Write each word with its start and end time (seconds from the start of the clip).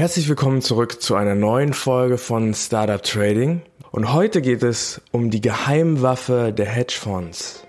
Herzlich 0.00 0.30
willkommen 0.30 0.62
zurück 0.62 1.02
zu 1.02 1.14
einer 1.14 1.34
neuen 1.34 1.74
Folge 1.74 2.16
von 2.16 2.54
Startup 2.54 3.02
Trading. 3.02 3.60
Und 3.90 4.14
heute 4.14 4.40
geht 4.40 4.62
es 4.62 5.02
um 5.12 5.28
die 5.28 5.42
Geheimwaffe 5.42 6.54
der 6.56 6.64
Hedgefonds. 6.64 7.66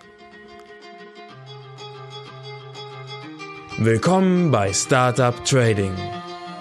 Willkommen 3.79 4.49
bei 4.49 4.71
Startup 4.71 5.44
Trading, 5.44 5.91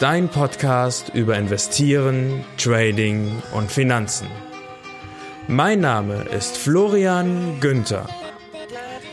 dein 0.01 0.29
Podcast 0.29 1.13
über 1.15 1.39
Investieren, 1.39 2.45
Trading 2.59 3.31
und 3.55 3.71
Finanzen. 3.71 4.27
Mein 5.47 5.79
Name 5.79 6.25
ist 6.37 6.57
Florian 6.57 7.61
Günther. 7.61 8.09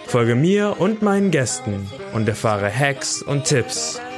Folge 0.08 0.34
mir 0.34 0.78
und 0.80 1.04
meinen 1.04 1.30
Gästen 1.30 1.88
und 2.14 2.28
erfahre 2.28 2.74
Hacks 2.74 3.22
und 3.22 3.44
Tipps 3.44 4.02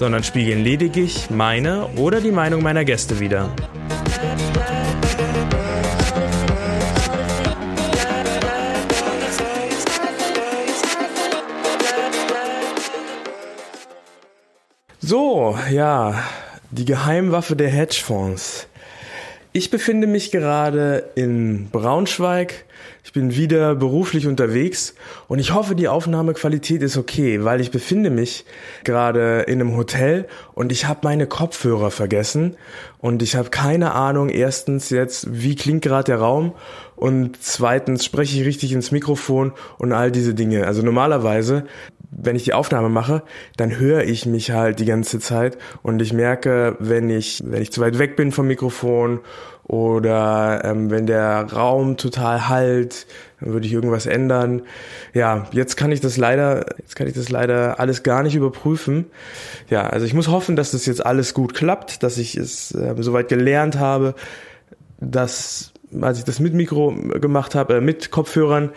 sondern 0.00 0.24
spiegeln 0.24 0.64
lediglich 0.64 1.28
meine 1.28 1.86
oder 1.96 2.22
die 2.22 2.30
Meinung 2.30 2.62
meiner 2.62 2.86
Gäste 2.86 3.20
wider. 3.20 3.54
So, 15.02 15.58
ja, 15.70 16.24
die 16.70 16.86
Geheimwaffe 16.86 17.54
der 17.54 17.68
Hedgefonds. 17.68 18.68
Ich 19.52 19.70
befinde 19.70 20.06
mich 20.06 20.30
gerade 20.30 21.10
in 21.14 21.68
Braunschweig 21.70 22.64
ich 23.04 23.12
bin 23.12 23.34
wieder 23.34 23.74
beruflich 23.74 24.26
unterwegs 24.26 24.94
und 25.28 25.38
ich 25.38 25.54
hoffe, 25.54 25.74
die 25.74 25.88
Aufnahmequalität 25.88 26.82
ist 26.82 26.96
okay, 26.96 27.44
weil 27.44 27.60
ich 27.60 27.70
befinde 27.70 28.10
mich 28.10 28.44
gerade 28.84 29.40
in 29.42 29.60
einem 29.60 29.76
Hotel 29.76 30.26
und 30.54 30.72
ich 30.72 30.86
habe 30.86 31.00
meine 31.04 31.26
Kopfhörer 31.26 31.90
vergessen 31.90 32.56
und 32.98 33.22
ich 33.22 33.36
habe 33.36 33.50
keine 33.50 33.92
Ahnung, 33.92 34.28
erstens 34.28 34.90
jetzt, 34.90 35.28
wie 35.30 35.56
klingt 35.56 35.82
gerade 35.82 36.04
der 36.04 36.18
Raum 36.18 36.52
und 36.96 37.42
zweitens 37.42 38.04
spreche 38.04 38.38
ich 38.38 38.46
richtig 38.46 38.72
ins 38.72 38.90
Mikrofon 38.90 39.52
und 39.78 39.92
all 39.92 40.12
diese 40.12 40.34
Dinge. 40.34 40.66
Also 40.66 40.82
normalerweise, 40.82 41.64
wenn 42.10 42.36
ich 42.36 42.44
die 42.44 42.54
Aufnahme 42.54 42.88
mache, 42.88 43.22
dann 43.56 43.78
höre 43.78 44.04
ich 44.04 44.26
mich 44.26 44.50
halt 44.50 44.80
die 44.80 44.84
ganze 44.84 45.20
Zeit 45.20 45.58
und 45.82 46.02
ich 46.02 46.12
merke, 46.12 46.76
wenn 46.78 47.08
ich, 47.08 47.42
wenn 47.44 47.62
ich 47.62 47.72
zu 47.72 47.80
weit 47.80 47.98
weg 47.98 48.16
bin 48.16 48.32
vom 48.32 48.46
Mikrofon 48.46 49.20
oder 49.64 50.62
ähm, 50.64 50.90
wenn 50.90 51.06
der 51.06 51.52
Raum 51.52 51.96
total 51.96 52.48
halt, 52.48 53.06
dann 53.38 53.52
würde 53.52 53.66
ich 53.66 53.72
irgendwas 53.72 54.06
ändern. 54.06 54.62
Ja, 55.14 55.46
jetzt 55.52 55.76
kann 55.76 55.92
ich 55.92 56.00
das 56.00 56.16
leider, 56.16 56.66
jetzt 56.78 56.96
kann 56.96 57.06
ich 57.06 57.14
das 57.14 57.28
leider 57.28 57.78
alles 57.78 58.02
gar 58.02 58.24
nicht 58.24 58.34
überprüfen. 58.34 59.06
Ja, 59.68 59.82
also 59.86 60.04
ich 60.04 60.14
muss 60.14 60.26
hoffen, 60.26 60.56
dass 60.56 60.72
das 60.72 60.86
jetzt 60.86 61.06
alles 61.06 61.34
gut 61.34 61.54
klappt, 61.54 62.02
dass 62.02 62.18
ich 62.18 62.36
es 62.36 62.74
äh, 62.74 62.94
soweit 62.98 63.28
gelernt 63.28 63.78
habe, 63.78 64.14
dass 64.98 65.72
als 66.00 66.18
ich 66.18 66.24
das 66.24 66.40
mit 66.40 66.54
Mikro 66.54 66.92
gemacht 67.20 67.54
habe, 67.54 67.76
äh, 67.76 67.80
mit 67.80 68.10
Kopfhörern, 68.10 68.70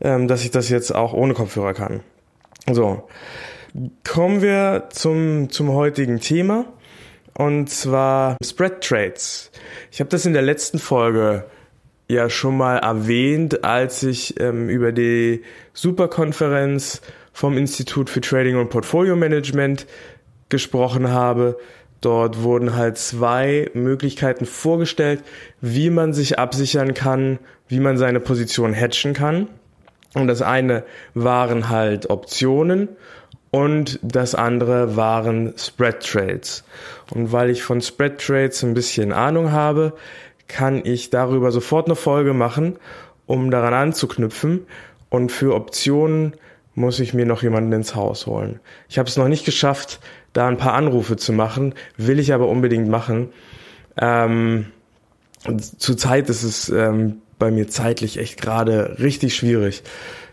ähm, 0.00 0.28
dass 0.28 0.44
ich 0.44 0.50
das 0.50 0.68
jetzt 0.68 0.94
auch 0.94 1.12
ohne 1.12 1.34
Kopfhörer 1.34 1.74
kann. 1.74 2.00
So, 2.74 3.08
kommen 4.04 4.42
wir 4.42 4.88
zum 4.90 5.50
zum 5.50 5.72
heutigen 5.72 6.20
Thema 6.20 6.66
und 7.34 7.68
zwar 7.68 8.36
Spread 8.44 8.80
Trades. 8.82 9.50
Ich 9.90 10.00
habe 10.00 10.10
das 10.10 10.26
in 10.26 10.32
der 10.32 10.42
letzten 10.42 10.78
Folge 10.78 11.44
ja 12.08 12.28
schon 12.28 12.56
mal 12.56 12.78
erwähnt, 12.78 13.64
als 13.64 14.02
ich 14.02 14.38
ähm, 14.40 14.68
über 14.68 14.92
die 14.92 15.42
Superkonferenz 15.72 17.00
vom 17.32 17.56
Institut 17.56 18.10
für 18.10 18.20
Trading 18.20 18.56
und 18.56 18.70
Portfolio 18.70 19.16
Management 19.16 19.86
gesprochen 20.48 21.08
habe. 21.10 21.58
Dort 22.00 22.42
wurden 22.42 22.76
halt 22.76 22.98
zwei 22.98 23.70
Möglichkeiten 23.74 24.46
vorgestellt, 24.46 25.22
wie 25.60 25.90
man 25.90 26.12
sich 26.12 26.38
absichern 26.38 26.94
kann, 26.94 27.38
wie 27.68 27.80
man 27.80 27.96
seine 27.96 28.20
Position 28.20 28.74
hatchen 28.74 29.12
kann. 29.12 29.48
Und 30.14 30.26
das 30.26 30.42
eine 30.42 30.84
waren 31.14 31.68
halt 31.68 32.10
Optionen 32.10 32.88
und 33.50 33.98
das 34.02 34.34
andere 34.34 34.96
waren 34.96 35.54
Spread 35.56 36.04
Trades. 36.04 36.64
Und 37.12 37.32
weil 37.32 37.50
ich 37.50 37.62
von 37.62 37.80
Spread 37.80 38.20
Trades 38.20 38.62
ein 38.62 38.74
bisschen 38.74 39.12
Ahnung 39.12 39.52
habe, 39.52 39.94
kann 40.48 40.84
ich 40.84 41.10
darüber 41.10 41.52
sofort 41.52 41.86
eine 41.86 41.96
Folge 41.96 42.34
machen, 42.34 42.76
um 43.26 43.50
daran 43.50 43.74
anzuknüpfen. 43.74 44.66
Und 45.10 45.30
für 45.32 45.54
Optionen 45.54 46.34
muss 46.74 47.00
ich 47.00 47.14
mir 47.14 47.26
noch 47.26 47.42
jemanden 47.42 47.72
ins 47.72 47.94
Haus 47.94 48.26
holen. 48.26 48.60
Ich 48.88 48.98
habe 48.98 49.08
es 49.08 49.16
noch 49.16 49.28
nicht 49.28 49.44
geschafft, 49.44 50.00
da 50.32 50.48
ein 50.48 50.56
paar 50.56 50.74
Anrufe 50.74 51.16
zu 51.16 51.32
machen, 51.32 51.74
will 51.96 52.18
ich 52.18 52.32
aber 52.32 52.48
unbedingt 52.48 52.88
machen. 52.88 53.30
Ähm, 53.96 54.66
Zurzeit 55.78 56.28
ist 56.28 56.42
es 56.42 56.68
ähm, 56.68 57.22
bei 57.40 57.50
mir 57.50 57.66
zeitlich 57.66 58.18
echt 58.18 58.40
gerade 58.40 58.98
richtig 59.00 59.34
schwierig. 59.34 59.82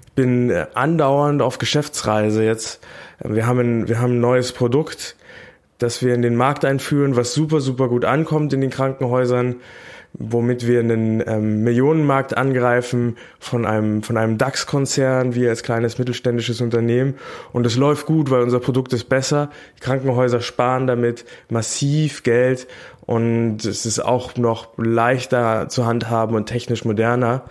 Ich 0.05 0.11
bin 0.13 0.51
äh, 0.51 0.67
andauernd 0.75 1.41
auf 1.41 1.57
Geschäftsreise 1.57 2.43
jetzt 2.43 2.79
wir 3.23 3.47
haben 3.47 3.59
ein, 3.59 3.87
wir 3.87 3.99
haben 3.99 4.13
ein 4.13 4.19
neues 4.19 4.51
Produkt, 4.51 5.15
das 5.77 6.01
wir 6.01 6.13
in 6.13 6.21
den 6.21 6.35
Markt 6.35 6.65
einführen, 6.65 7.15
was 7.15 7.33
super, 7.33 7.59
super 7.59 7.87
gut 7.87 8.05
ankommt 8.05 8.53
in 8.53 8.61
den 8.61 8.69
Krankenhäusern, 8.69 9.57
womit 10.13 10.65
wir 10.65 10.79
einen 10.79 11.21
ähm, 11.27 11.63
Millionenmarkt 11.63 12.35
angreifen 12.35 13.17
von 13.39 13.65
einem, 13.65 14.01
von 14.01 14.17
einem 14.17 14.37
DAX-Konzern, 14.37 15.35
wir 15.35 15.49
als 15.49 15.63
kleines 15.63 15.99
mittelständisches 15.99 16.61
Unternehmen. 16.61 17.15
Und 17.51 17.65
es 17.65 17.75
läuft 17.75 18.07
gut, 18.07 18.31
weil 18.31 18.41
unser 18.41 18.59
Produkt 18.59 18.93
ist 18.93 19.09
besser. 19.09 19.51
Die 19.77 19.81
Krankenhäuser 19.81 20.41
sparen 20.41 20.87
damit 20.87 21.25
massiv 21.49 22.23
Geld 22.23 22.67
und 23.05 23.63
es 23.63 23.85
ist 23.85 23.99
auch 23.99 24.35
noch 24.37 24.69
leichter 24.77 25.69
zu 25.69 25.85
handhaben 25.85 26.35
und 26.35 26.47
technisch 26.47 26.83
moderner. 26.83 27.43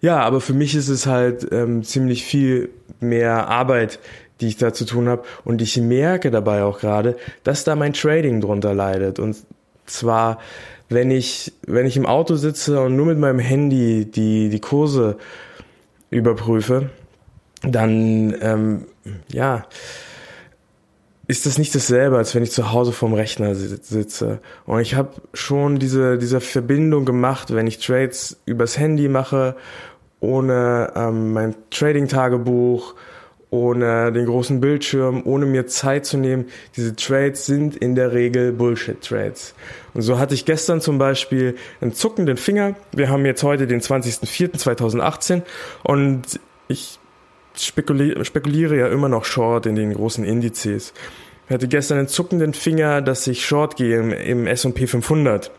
Ja, 0.00 0.20
aber 0.20 0.40
für 0.40 0.52
mich 0.52 0.74
ist 0.74 0.88
es 0.88 1.06
halt 1.06 1.48
ähm, 1.52 1.82
ziemlich 1.82 2.24
viel 2.24 2.70
mehr 3.00 3.48
Arbeit, 3.48 3.98
die 4.44 4.48
ich 4.48 4.58
da 4.58 4.74
zu 4.74 4.84
tun 4.84 5.08
habe. 5.08 5.22
Und 5.44 5.62
ich 5.62 5.78
merke 5.78 6.30
dabei 6.30 6.64
auch 6.64 6.78
gerade, 6.78 7.16
dass 7.44 7.64
da 7.64 7.74
mein 7.76 7.94
Trading 7.94 8.42
drunter 8.42 8.74
leidet. 8.74 9.18
Und 9.18 9.38
zwar, 9.86 10.38
wenn 10.90 11.10
ich, 11.10 11.54
wenn 11.66 11.86
ich 11.86 11.96
im 11.96 12.04
Auto 12.04 12.36
sitze 12.36 12.82
und 12.82 12.94
nur 12.94 13.06
mit 13.06 13.18
meinem 13.18 13.38
Handy 13.38 14.04
die, 14.04 14.50
die 14.50 14.60
Kurse 14.60 15.16
überprüfe, 16.10 16.90
dann, 17.62 18.36
ähm, 18.42 18.86
ja, 19.32 19.64
ist 21.26 21.46
das 21.46 21.56
nicht 21.56 21.74
dasselbe, 21.74 22.18
als 22.18 22.34
wenn 22.34 22.42
ich 22.42 22.50
zu 22.50 22.70
Hause 22.70 22.92
vorm 22.92 23.14
Rechner 23.14 23.54
sitze. 23.54 24.40
Und 24.66 24.80
ich 24.80 24.94
habe 24.94 25.12
schon 25.32 25.78
diese, 25.78 26.18
diese 26.18 26.42
Verbindung 26.42 27.06
gemacht, 27.06 27.54
wenn 27.54 27.66
ich 27.66 27.78
Trades 27.78 28.36
übers 28.44 28.78
Handy 28.78 29.08
mache, 29.08 29.56
ohne 30.20 30.92
ähm, 30.94 31.32
mein 31.32 31.54
Trading-Tagebuch, 31.70 32.94
ohne 33.54 34.10
den 34.10 34.26
großen 34.26 34.60
Bildschirm, 34.60 35.22
ohne 35.24 35.46
mir 35.46 35.68
Zeit 35.68 36.06
zu 36.06 36.18
nehmen. 36.18 36.46
Diese 36.76 36.96
Trades 36.96 37.46
sind 37.46 37.76
in 37.76 37.94
der 37.94 38.12
Regel 38.12 38.52
Bullshit-Trades. 38.52 39.54
Und 39.94 40.02
so 40.02 40.18
hatte 40.18 40.34
ich 40.34 40.44
gestern 40.44 40.80
zum 40.80 40.98
Beispiel 40.98 41.54
einen 41.80 41.92
zuckenden 41.92 42.36
Finger. 42.36 42.74
Wir 42.90 43.10
haben 43.10 43.24
jetzt 43.24 43.44
heute 43.44 43.68
den 43.68 43.80
20.04.2018 43.80 45.42
und 45.84 46.40
ich 46.66 46.98
spekuliere, 47.56 48.24
spekuliere 48.24 48.76
ja 48.76 48.88
immer 48.88 49.08
noch 49.08 49.24
Short 49.24 49.66
in 49.66 49.76
den 49.76 49.94
großen 49.94 50.24
Indizes. 50.24 50.92
Ich 51.46 51.54
hatte 51.54 51.68
gestern 51.68 51.98
einen 51.98 52.08
zuckenden 52.08 52.54
Finger, 52.54 53.02
dass 53.02 53.24
ich 53.28 53.46
Short 53.46 53.76
gehe 53.76 54.00
im, 54.00 54.10
im 54.10 54.46
S&P 54.48 54.88
500. 54.88 55.52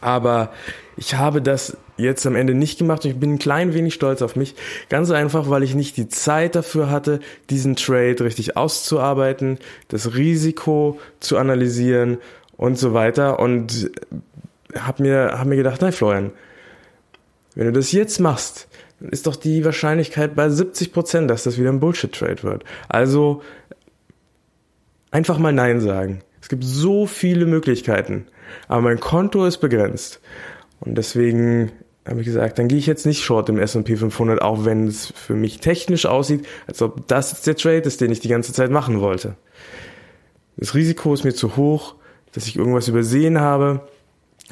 Aber 0.00 0.50
ich 0.96 1.14
habe 1.14 1.42
das 1.42 1.76
jetzt 1.96 2.26
am 2.26 2.36
Ende 2.36 2.54
nicht 2.54 2.78
gemacht 2.78 3.04
und 3.04 3.10
ich 3.10 3.16
bin 3.18 3.34
ein 3.34 3.38
klein 3.38 3.74
wenig 3.74 3.94
stolz 3.94 4.22
auf 4.22 4.36
mich. 4.36 4.54
Ganz 4.88 5.10
einfach, 5.10 5.48
weil 5.48 5.62
ich 5.62 5.74
nicht 5.74 5.96
die 5.96 6.08
Zeit 6.08 6.54
dafür 6.54 6.90
hatte, 6.90 7.20
diesen 7.50 7.76
Trade 7.76 8.20
richtig 8.20 8.56
auszuarbeiten, 8.56 9.58
das 9.88 10.14
Risiko 10.14 10.98
zu 11.20 11.38
analysieren 11.38 12.18
und 12.56 12.78
so 12.78 12.92
weiter. 12.94 13.38
Und 13.38 13.90
habe 14.78 15.02
mir, 15.02 15.38
hab 15.38 15.46
mir 15.46 15.56
gedacht, 15.56 15.80
nein, 15.80 15.92
Florian, 15.92 16.32
wenn 17.54 17.66
du 17.66 17.72
das 17.72 17.92
jetzt 17.92 18.20
machst, 18.20 18.68
dann 19.00 19.10
ist 19.10 19.26
doch 19.26 19.36
die 19.36 19.64
Wahrscheinlichkeit 19.64 20.34
bei 20.34 20.48
70 20.48 20.92
Prozent, 20.92 21.30
dass 21.30 21.44
das 21.44 21.58
wieder 21.58 21.70
ein 21.70 21.80
Bullshit-Trade 21.80 22.42
wird. 22.42 22.64
Also 22.88 23.42
einfach 25.10 25.38
mal 25.38 25.52
Nein 25.52 25.80
sagen. 25.80 26.20
Es 26.46 26.48
gibt 26.48 26.62
so 26.62 27.06
viele 27.06 27.44
Möglichkeiten, 27.44 28.28
aber 28.68 28.80
mein 28.82 29.00
Konto 29.00 29.46
ist 29.46 29.58
begrenzt. 29.58 30.20
Und 30.78 30.96
deswegen 30.96 31.72
habe 32.06 32.20
ich 32.20 32.26
gesagt, 32.26 32.60
dann 32.60 32.68
gehe 32.68 32.78
ich 32.78 32.86
jetzt 32.86 33.04
nicht 33.04 33.24
short 33.24 33.48
im 33.48 33.58
S&P 33.58 33.96
500, 33.96 34.40
auch 34.40 34.64
wenn 34.64 34.86
es 34.86 35.12
für 35.12 35.34
mich 35.34 35.58
technisch 35.58 36.06
aussieht, 36.06 36.46
als 36.68 36.80
ob 36.82 37.08
das 37.08 37.42
der 37.42 37.56
Trade 37.56 37.80
ist, 37.80 38.00
den 38.00 38.12
ich 38.12 38.20
die 38.20 38.28
ganze 38.28 38.52
Zeit 38.52 38.70
machen 38.70 39.00
wollte. 39.00 39.34
Das 40.56 40.76
Risiko 40.76 41.12
ist 41.12 41.24
mir 41.24 41.34
zu 41.34 41.56
hoch, 41.56 41.96
dass 42.30 42.46
ich 42.46 42.54
irgendwas 42.54 42.86
übersehen 42.86 43.40
habe, 43.40 43.80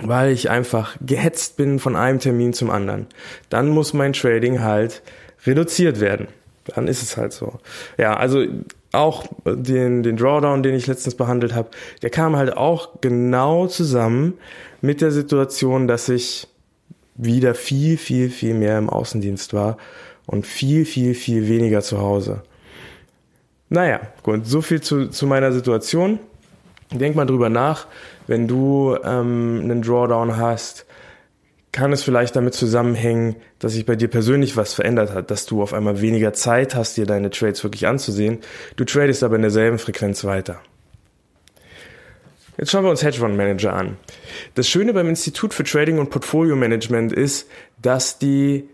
weil 0.02 0.32
ich 0.32 0.50
einfach 0.50 0.97
gehetzt 1.00 1.56
bin 1.56 1.79
von 1.79 1.94
einem 1.94 2.19
Termin 2.19 2.55
zum 2.55 2.70
anderen. 2.70 3.06
Dann 3.50 3.69
muss 3.69 3.94
mein 3.94 4.14
Trading 4.14 4.62
halt 4.62 5.00
reduziert 5.47 6.00
werden. 6.00 6.26
Dann 6.64 6.88
ist 6.88 7.05
es 7.05 7.17
halt 7.17 7.32
so. 7.32 7.61
Ja, 7.99 8.17
also 8.17 8.44
auch 8.94 9.26
den, 9.44 10.02
den 10.02 10.17
Drawdown, 10.17 10.62
den 10.62 10.75
ich 10.75 10.87
letztens 10.87 11.14
behandelt 11.14 11.55
habe, 11.55 11.70
der 12.02 12.11
kam 12.11 12.37
halt 12.37 12.56
auch 12.56 13.00
genau 13.00 13.67
zusammen 13.67 14.35
mit 14.81 15.00
der 15.00 15.11
Situation, 15.11 15.87
dass 15.88 16.08
ich 16.08 16.49
wieder 17.17 17.55
viel, 17.55 17.96
viel, 17.96 18.31
viel 18.31 18.55
mehr 18.55 18.79
im 18.79 18.91
Außendienst 18.91 19.55
war 19.55 19.76
und 20.26 20.46
viel, 20.46 20.85
viel, 20.85 21.14
viel 21.14 21.49
weniger 21.49 21.81
zu 21.82 22.00
Hause. 22.00 22.43
Naja, 23.69 24.00
gut, 24.23 24.46
so 24.46 24.61
viel 24.61 24.81
zu, 24.81 25.08
zu 25.08 25.26
meiner 25.26 25.52
Situation. 25.52 26.19
Denk 26.93 27.17
mal 27.17 27.26
drüber 27.26 27.49
nach, 27.49 27.87
wenn 28.26 28.47
du 28.47 28.97
ähm, 29.05 29.61
einen 29.62 29.82
Drawdown 29.82 30.37
hast, 30.37 30.87
kann 31.75 31.93
es 31.93 32.05
vielleicht 32.05 32.37
damit 32.37 32.55
zusammenhängen, 32.55 33.35
dass 33.59 33.73
sich 33.73 33.85
bei 33.85 33.97
dir 33.97 34.06
persönlich 34.06 34.56
was 34.56 34.75
verändert 34.75 35.12
hat, 35.12 35.32
dass 35.32 35.44
du 35.44 35.61
auf 35.61 35.75
einmal 35.75 36.00
weniger 36.00 36.32
Zeit 36.32 36.76
hast, 36.76 36.97
dir 36.97 37.05
deine 37.05 37.31
Trades 37.31 37.65
wirklich 37.65 37.88
anzusehen. 37.88 38.38
Du 38.76 38.85
tradest 38.85 39.25
aber 39.25 39.35
in 39.35 39.43
derselben 39.43 39.81
Frequenz 39.81 40.23
weiter. 40.23 40.61
Jetzt 42.56 42.71
schauen 42.71 42.85
wir 42.85 42.91
uns 42.91 43.03
Hedgefonds 43.03 43.37
Manager 43.37 43.73
an. 43.73 43.97
Das 44.55 44.69
Schöne 44.69 44.93
beim 44.93 45.09
Institut 45.09 45.53
für 45.53 45.65
Trading 45.65 45.99
und 45.99 46.11
Portfolio 46.11 46.55
Management 46.55 47.12
ist, 47.12 47.49
dass 47.82 48.19
die 48.19 48.69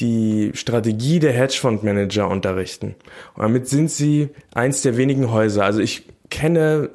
die 0.00 0.52
Strategie 0.54 1.18
der 1.18 1.32
Hedgefondsmanager 1.32 2.30
unterrichten. 2.30 2.94
Und 3.34 3.42
damit 3.42 3.68
sind 3.68 3.90
sie 3.90 4.30
eins 4.54 4.80
der 4.80 4.96
wenigen 4.96 5.30
Häuser. 5.32 5.66
Also 5.66 5.80
ich 5.80 6.06
kenne 6.30 6.88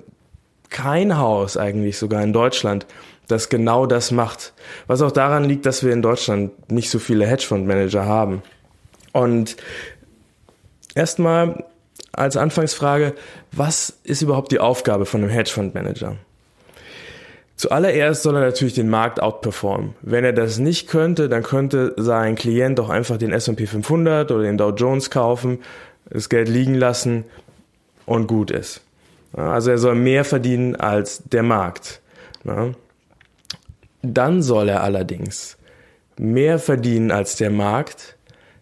kein 0.71 1.19
Haus 1.19 1.57
eigentlich 1.57 1.99
sogar 1.99 2.23
in 2.23 2.33
Deutschland, 2.33 2.87
das 3.33 3.49
genau 3.49 3.85
das 3.85 4.11
macht. 4.11 4.53
Was 4.87 5.01
auch 5.01 5.11
daran 5.11 5.43
liegt, 5.43 5.65
dass 5.65 5.83
wir 5.83 5.91
in 5.91 6.01
Deutschland 6.01 6.71
nicht 6.71 6.89
so 6.89 6.99
viele 6.99 7.25
Hedgefondsmanager 7.25 8.05
haben. 8.05 8.41
Und 9.11 9.57
erstmal 10.95 11.65
als 12.11 12.37
Anfangsfrage, 12.37 13.13
was 13.51 13.93
ist 14.03 14.21
überhaupt 14.21 14.51
die 14.51 14.59
Aufgabe 14.59 15.05
von 15.05 15.21
einem 15.21 15.31
Hedgefondsmanager? 15.31 16.15
Zuallererst 17.55 18.23
soll 18.23 18.35
er 18.35 18.41
natürlich 18.41 18.73
den 18.73 18.89
Markt 18.89 19.21
outperformen. 19.21 19.95
Wenn 20.01 20.25
er 20.25 20.33
das 20.33 20.57
nicht 20.57 20.87
könnte, 20.87 21.29
dann 21.29 21.43
könnte 21.43 21.93
sein 21.97 22.35
Klient 22.35 22.79
doch 22.79 22.89
einfach 22.89 23.17
den 23.17 23.31
S&P 23.31 23.67
500 23.67 24.31
oder 24.31 24.43
den 24.43 24.57
Dow 24.57 24.71
Jones 24.71 25.09
kaufen, 25.09 25.59
das 26.09 26.29
Geld 26.29 26.49
liegen 26.49 26.75
lassen 26.75 27.25
und 28.05 28.27
gut 28.27 28.51
ist. 28.51 28.81
Also 29.33 29.71
er 29.71 29.77
soll 29.77 29.95
mehr 29.95 30.25
verdienen 30.25 30.75
als 30.75 31.23
der 31.23 31.43
Markt. 31.43 32.01
Dann 34.03 34.41
soll 34.41 34.69
er 34.69 34.83
allerdings 34.83 35.57
mehr 36.19 36.59
verdienen 36.59 37.09
als 37.09 37.37
der 37.37 37.49
Markt 37.49 38.17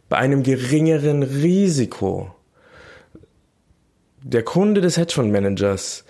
bei 0.08 0.18
einem 0.18 0.44
geringeren 0.44 1.24
Risiko. 1.24 2.34
Der 4.24 4.44
Kunde 4.44 4.82
des 4.82 4.98
Hedgefondsmanagers 4.98 6.06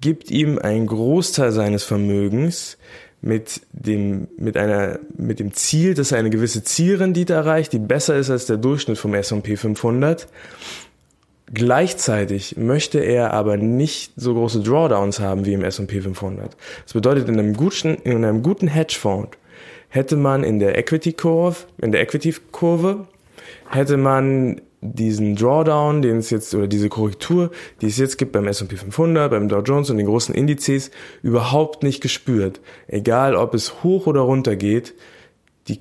gibt 0.00 0.30
ihm 0.30 0.58
einen 0.58 0.86
Großteil 0.86 1.52
seines 1.52 1.84
Vermögens 1.84 2.78
mit 3.20 3.60
dem, 3.72 4.28
mit 4.36 4.56
einer, 4.56 4.98
mit 5.16 5.38
dem 5.38 5.52
Ziel, 5.52 5.94
dass 5.94 6.10
er 6.10 6.18
eine 6.18 6.30
gewisse 6.30 6.64
Zielrendite 6.64 7.34
erreicht, 7.34 7.72
die 7.72 7.78
besser 7.78 8.16
ist 8.16 8.30
als 8.30 8.46
der 8.46 8.56
Durchschnitt 8.56 8.98
vom 8.98 9.14
S&P 9.14 9.56
500. 9.56 10.26
Gleichzeitig 11.54 12.56
möchte 12.56 12.98
er 12.98 13.34
aber 13.34 13.58
nicht 13.58 14.12
so 14.16 14.32
große 14.32 14.62
Drawdowns 14.62 15.20
haben 15.20 15.44
wie 15.44 15.52
im 15.52 15.62
S&P 15.62 16.00
500. 16.00 16.56
Das 16.84 16.94
bedeutet, 16.94 17.28
in 17.28 17.38
einem 17.38 17.54
guten, 17.54 17.94
in 17.96 18.24
einem 18.24 18.42
guten 18.42 18.68
Hedgefonds 18.68 19.36
hätte 19.90 20.16
man 20.16 20.44
in 20.44 20.58
der 20.58 20.78
Equity 20.78 21.12
Curve, 21.12 21.56
in 21.78 21.92
der 21.92 22.00
Equity 22.00 22.34
Kurve, 22.50 23.06
hätte 23.70 23.98
man 23.98 24.62
diesen 24.80 25.36
Drawdown, 25.36 26.00
den 26.00 26.16
es 26.16 26.30
jetzt, 26.30 26.54
oder 26.54 26.66
diese 26.66 26.88
Korrektur, 26.88 27.50
die 27.82 27.86
es 27.86 27.98
jetzt 27.98 28.16
gibt 28.16 28.32
beim 28.32 28.48
S&P 28.48 28.76
500, 28.76 29.30
beim 29.30 29.48
Dow 29.48 29.60
Jones 29.60 29.90
und 29.90 29.98
den 29.98 30.06
großen 30.06 30.34
Indizes, 30.34 30.90
überhaupt 31.22 31.82
nicht 31.82 32.00
gespürt. 32.00 32.60
Egal, 32.88 33.36
ob 33.36 33.52
es 33.54 33.82
hoch 33.82 34.06
oder 34.06 34.22
runter 34.22 34.56
geht, 34.56 34.94
die, 35.68 35.80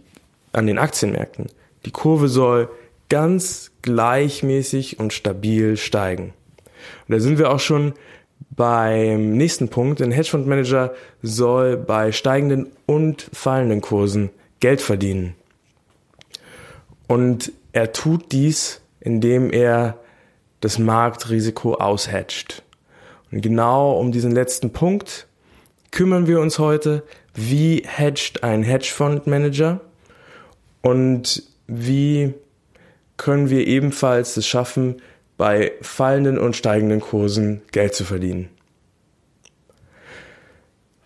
an 0.52 0.68
den 0.68 0.78
Aktienmärkten. 0.78 1.48
Die 1.86 1.92
Kurve 1.92 2.28
soll 2.28 2.70
ganz 3.10 3.71
gleichmäßig 3.82 5.00
und 5.00 5.14
stabil 5.14 5.78
steigen. 5.78 6.34
Und 7.08 7.16
da 7.16 7.20
sind 7.20 7.38
wir 7.38 7.52
auch 7.52 7.60
schon 7.60 7.94
beim 8.50 9.34
nächsten 9.34 9.70
Punkt. 9.70 10.02
Ein 10.02 10.12
Hedgefondsmanager 10.12 10.94
soll 11.22 11.78
bei 11.78 12.12
steigenden 12.12 12.72
und 12.86 13.30
fallenden 13.34 13.82
Kursen 13.82 14.30
Geld 14.60 14.82
verdienen. 14.82 15.36
Und 17.08 17.52
er 17.74 17.94
tut 17.94 18.32
dies 18.32 18.82
indem 19.02 19.52
er 19.52 19.98
das 20.62 20.80
Marktrisiko 20.80 21.74
aushedgt. 21.74 22.64
Und 23.32 23.42
genau 23.42 24.00
um 24.00 24.12
diesen 24.12 24.32
letzten 24.32 24.72
Punkt 24.72 25.28
kümmern 25.90 26.28
wir 26.28 26.40
uns 26.40 26.60
heute. 26.60 27.04
Wie 27.34 27.84
hedgt 27.86 28.44
ein 28.44 28.64
Hedgefondsmanager 28.64 29.82
und 30.82 31.44
wie 31.68 32.34
können 33.22 33.52
wir 33.52 33.68
ebenfalls 33.68 34.36
es 34.36 34.48
schaffen, 34.48 34.96
bei 35.38 35.74
fallenden 35.82 36.40
und 36.40 36.56
steigenden 36.56 37.02
Kursen 37.02 37.62
Geld 37.72 37.94
zu 37.94 38.04
verdienen? 38.04 38.50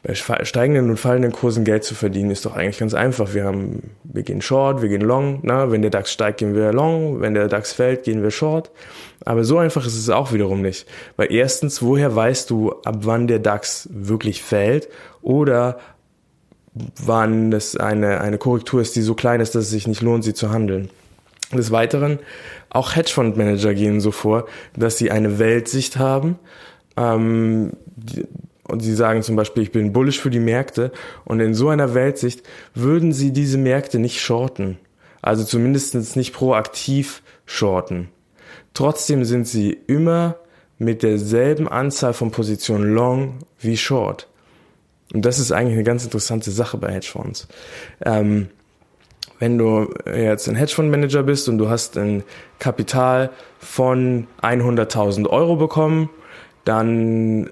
bei 0.02 0.46
steigenden 0.46 0.92
und 0.92 0.98
fallenden 0.98 1.32
Kursen 1.32 1.66
Geld 1.66 1.84
zu 1.84 1.96
verdienen, 1.96 2.30
ist 2.30 2.46
doch 2.46 2.56
eigentlich 2.56 2.78
ganz 2.78 2.94
einfach. 2.94 3.34
Wir 3.34 3.44
haben, 3.44 3.90
wir 4.04 4.22
gehen 4.22 4.42
Short, 4.42 4.84
wir 4.84 4.88
gehen 4.88 5.02
Long. 5.02 5.40
Na, 5.42 5.72
wenn 5.72 5.82
der 5.82 5.90
DAX 5.90 6.14
steigt, 6.14 6.38
gehen 6.38 6.54
wir 6.54 6.72
Long. 6.72 7.22
Wenn 7.22 7.34
der 7.34 7.48
DAX 7.48 7.74
fällt, 7.74 8.04
gehen 8.04 8.22
wir 8.22 8.30
Short. 8.30 8.70
Aber 9.26 9.44
so 9.44 9.58
einfach 9.58 9.86
ist 9.86 9.98
es 9.98 10.10
auch 10.10 10.32
wiederum 10.32 10.62
nicht. 10.62 10.88
Weil 11.18 11.34
erstens, 11.34 11.82
woher 11.82 12.16
weißt 12.16 12.52
du, 12.52 12.72
ab 12.84 13.00
wann 13.02 13.28
der 13.28 13.40
DAX 13.40 13.90
wirklich 13.92 14.44
fällt 14.44 14.88
oder 15.24 15.80
wann 17.04 17.50
das 17.50 17.76
eine, 17.76 18.22
eine 18.22 18.38
Korrektur 18.38 18.82
ist, 18.82 18.96
die 18.96 19.02
so 19.02 19.16
klein 19.16 19.42
ist, 19.42 19.56
dass 19.56 19.64
es 19.66 19.72
sich 19.72 19.88
nicht 19.88 20.04
lohnt, 20.04 20.24
sie 20.24 20.36
zu 20.36 20.52
handeln. 20.52 20.90
Des 21.52 21.72
Weiteren, 21.72 22.20
auch 22.70 22.96
Hedgefondsmanager 22.96 23.74
gehen 23.74 24.02
so 24.02 24.12
vor, 24.12 24.48
dass 24.76 24.98
sie 24.98 25.12
eine 25.12 25.38
Weltsicht 25.40 25.98
haben, 25.98 26.40
ähm, 26.98 27.74
die, 27.96 28.26
und 28.68 28.82
sie 28.82 28.96
sagen 28.96 29.22
zum 29.22 29.36
Beispiel, 29.36 29.64
ich 29.64 29.72
bin 29.72 29.94
bullish 29.94 30.20
für 30.20 30.32
die 30.32 30.40
Märkte 30.40 30.92
und 31.24 31.40
in 31.40 31.54
so 31.54 31.70
einer 31.70 31.94
Weltsicht 31.94 32.42
würden 32.74 33.14
sie 33.14 33.32
diese 33.32 33.58
Märkte 33.58 34.00
nicht 34.00 34.20
shorten. 34.20 34.80
Also 35.22 35.44
zumindest 35.44 36.16
nicht 36.16 36.34
proaktiv 36.34 37.22
shorten. 37.46 38.10
Trotzdem 38.74 39.24
sind 39.24 39.48
sie 39.48 39.72
immer 39.72 40.38
mit 40.78 41.04
derselben 41.04 41.68
Anzahl 41.68 42.14
von 42.14 42.32
Positionen 42.32 42.94
long 42.94 43.40
wie 43.60 43.78
short. 43.78 44.28
Und 45.14 45.26
das 45.26 45.40
ist 45.40 45.52
eigentlich 45.52 45.76
eine 45.76 45.84
ganz 45.84 46.04
interessante 46.04 46.52
Sache 46.52 46.78
bei 46.78 46.92
Hedgefonds. 46.92 47.48
Ähm, 48.04 48.50
wenn 49.40 49.58
du 49.58 49.94
jetzt 50.06 50.48
ein 50.48 50.56
Hedgefondsmanager 50.56 51.24
bist 51.24 51.50
und 51.50 51.58
du 51.58 51.70
hast 51.70 51.98
ein 51.98 52.24
Kapital 52.60 53.32
von 53.60 54.28
100.000 54.42 55.28
Euro 55.28 55.56
bekommen, 55.56 56.10
dann 56.64 57.50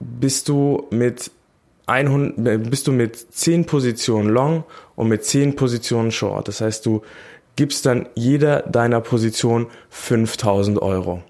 bist 0.00 0.48
du 0.48 0.86
mit 0.90 1.30
100, 1.86 2.70
bist 2.70 2.86
du 2.86 2.92
mit 2.92 3.16
10 3.16 3.66
Positionen 3.66 4.28
long 4.28 4.64
und 4.96 5.08
mit 5.08 5.24
10 5.24 5.56
Positionen 5.56 6.10
short. 6.10 6.48
Das 6.48 6.60
heißt, 6.60 6.84
du 6.86 7.02
gibst 7.56 7.86
dann 7.86 8.08
jeder 8.14 8.62
deiner 8.62 9.00
Position 9.00 9.66
5000 9.90 10.80
Euro. 10.80 11.22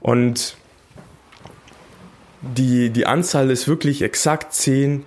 Und 0.00 0.56
die, 2.40 2.90
die 2.90 3.06
Anzahl 3.06 3.50
ist 3.50 3.68
wirklich 3.68 4.02
exakt 4.02 4.52
10 4.52 5.04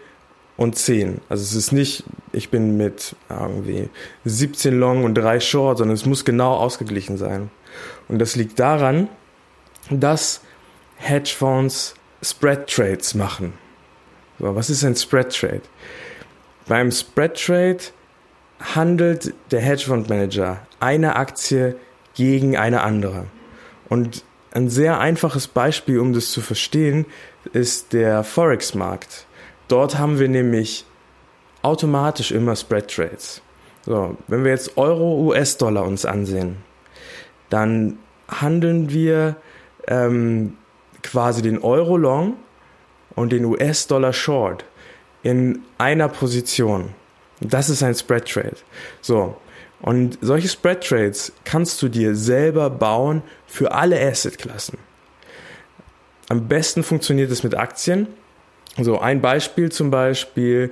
und 0.58 0.78
10. 0.78 1.22
Also 1.30 1.44
es 1.44 1.54
ist 1.54 1.72
nicht, 1.72 2.04
ich 2.32 2.50
bin 2.50 2.78
mit 2.78 3.16
irgendwie 3.30 3.90
17 4.24 4.78
long 4.78 5.04
und 5.04 5.16
3 5.16 5.40
short, 5.40 5.78
sondern 5.80 5.96
es 5.96 6.06
muss 6.06 6.26
genau 6.26 6.54
ausgeglichen 6.54 7.18
sein. 7.18 7.50
Und 8.08 8.20
das 8.20 8.36
liegt 8.36 8.60
daran, 8.60 9.10
dass 9.90 10.42
Hedgefonds 10.98 11.96
Spread 12.22 12.68
Trades 12.68 13.14
machen. 13.14 13.54
So, 14.40 14.56
was 14.56 14.70
ist 14.70 14.84
ein 14.84 14.96
Spread 14.96 15.36
Trade? 15.36 15.62
Beim 16.68 16.92
Spread 16.92 17.36
Trade 17.36 17.80
handelt 18.60 19.34
der 19.52 19.62
Hedgefondsmanager 19.62 20.66
eine 20.80 21.16
Aktie 21.18 21.76
gegen 22.16 22.58
eine 22.58 22.82
andere. 22.82 23.26
Und 23.90 24.24
ein 24.52 24.70
sehr 24.70 25.00
einfaches 25.00 25.48
Beispiel, 25.48 26.00
um 26.00 26.14
das 26.14 26.32
zu 26.32 26.42
verstehen, 26.42 27.06
ist 27.52 27.94
der 27.94 28.24
Forex-Markt. 28.24 29.26
Dort 29.68 29.98
haben 29.98 30.20
wir 30.20 30.30
nämlich 30.30 30.86
automatisch 31.62 32.32
immer 32.32 32.56
Spread 32.56 32.90
Trades. 32.94 33.42
So, 33.86 34.18
wenn 34.28 34.44
wir 34.44 34.52
jetzt 34.52 34.78
Euro, 34.78 35.28
US-Dollar 35.28 35.84
uns 35.84 36.06
ansehen, 36.06 36.58
dann 37.50 38.00
handeln 38.28 38.90
wir 38.90 39.36
ähm, 39.88 40.58
quasi 41.04 41.42
den 41.42 41.60
Euro 41.60 41.98
Long 41.98 42.36
und 43.16 43.32
den 43.32 43.46
US-Dollar 43.46 44.14
Short 44.14 44.66
in 45.24 45.64
einer 45.78 46.10
Position. 46.10 46.94
Das 47.42 47.70
ist 47.70 47.84
ein 47.84 47.96
Spread 47.96 48.28
Trade. 48.28 48.58
So. 49.02 49.38
Und 49.82 50.18
solche 50.22 50.48
Spread 50.48 50.84
Trades 50.84 51.32
kannst 51.44 51.82
du 51.82 51.90
dir 51.90 52.16
selber 52.16 52.70
bauen 52.70 53.22
für 53.46 53.72
alle 53.72 54.00
Assetklassen. 54.00 54.80
Am 56.30 56.48
besten 56.48 56.82
funktioniert 56.82 57.30
es 57.30 57.44
mit 57.44 57.56
Aktien. 57.56 58.08
So 58.78 59.00
ein 59.00 59.22
Beispiel 59.22 59.72
zum 59.72 59.90
Beispiel 59.90 60.72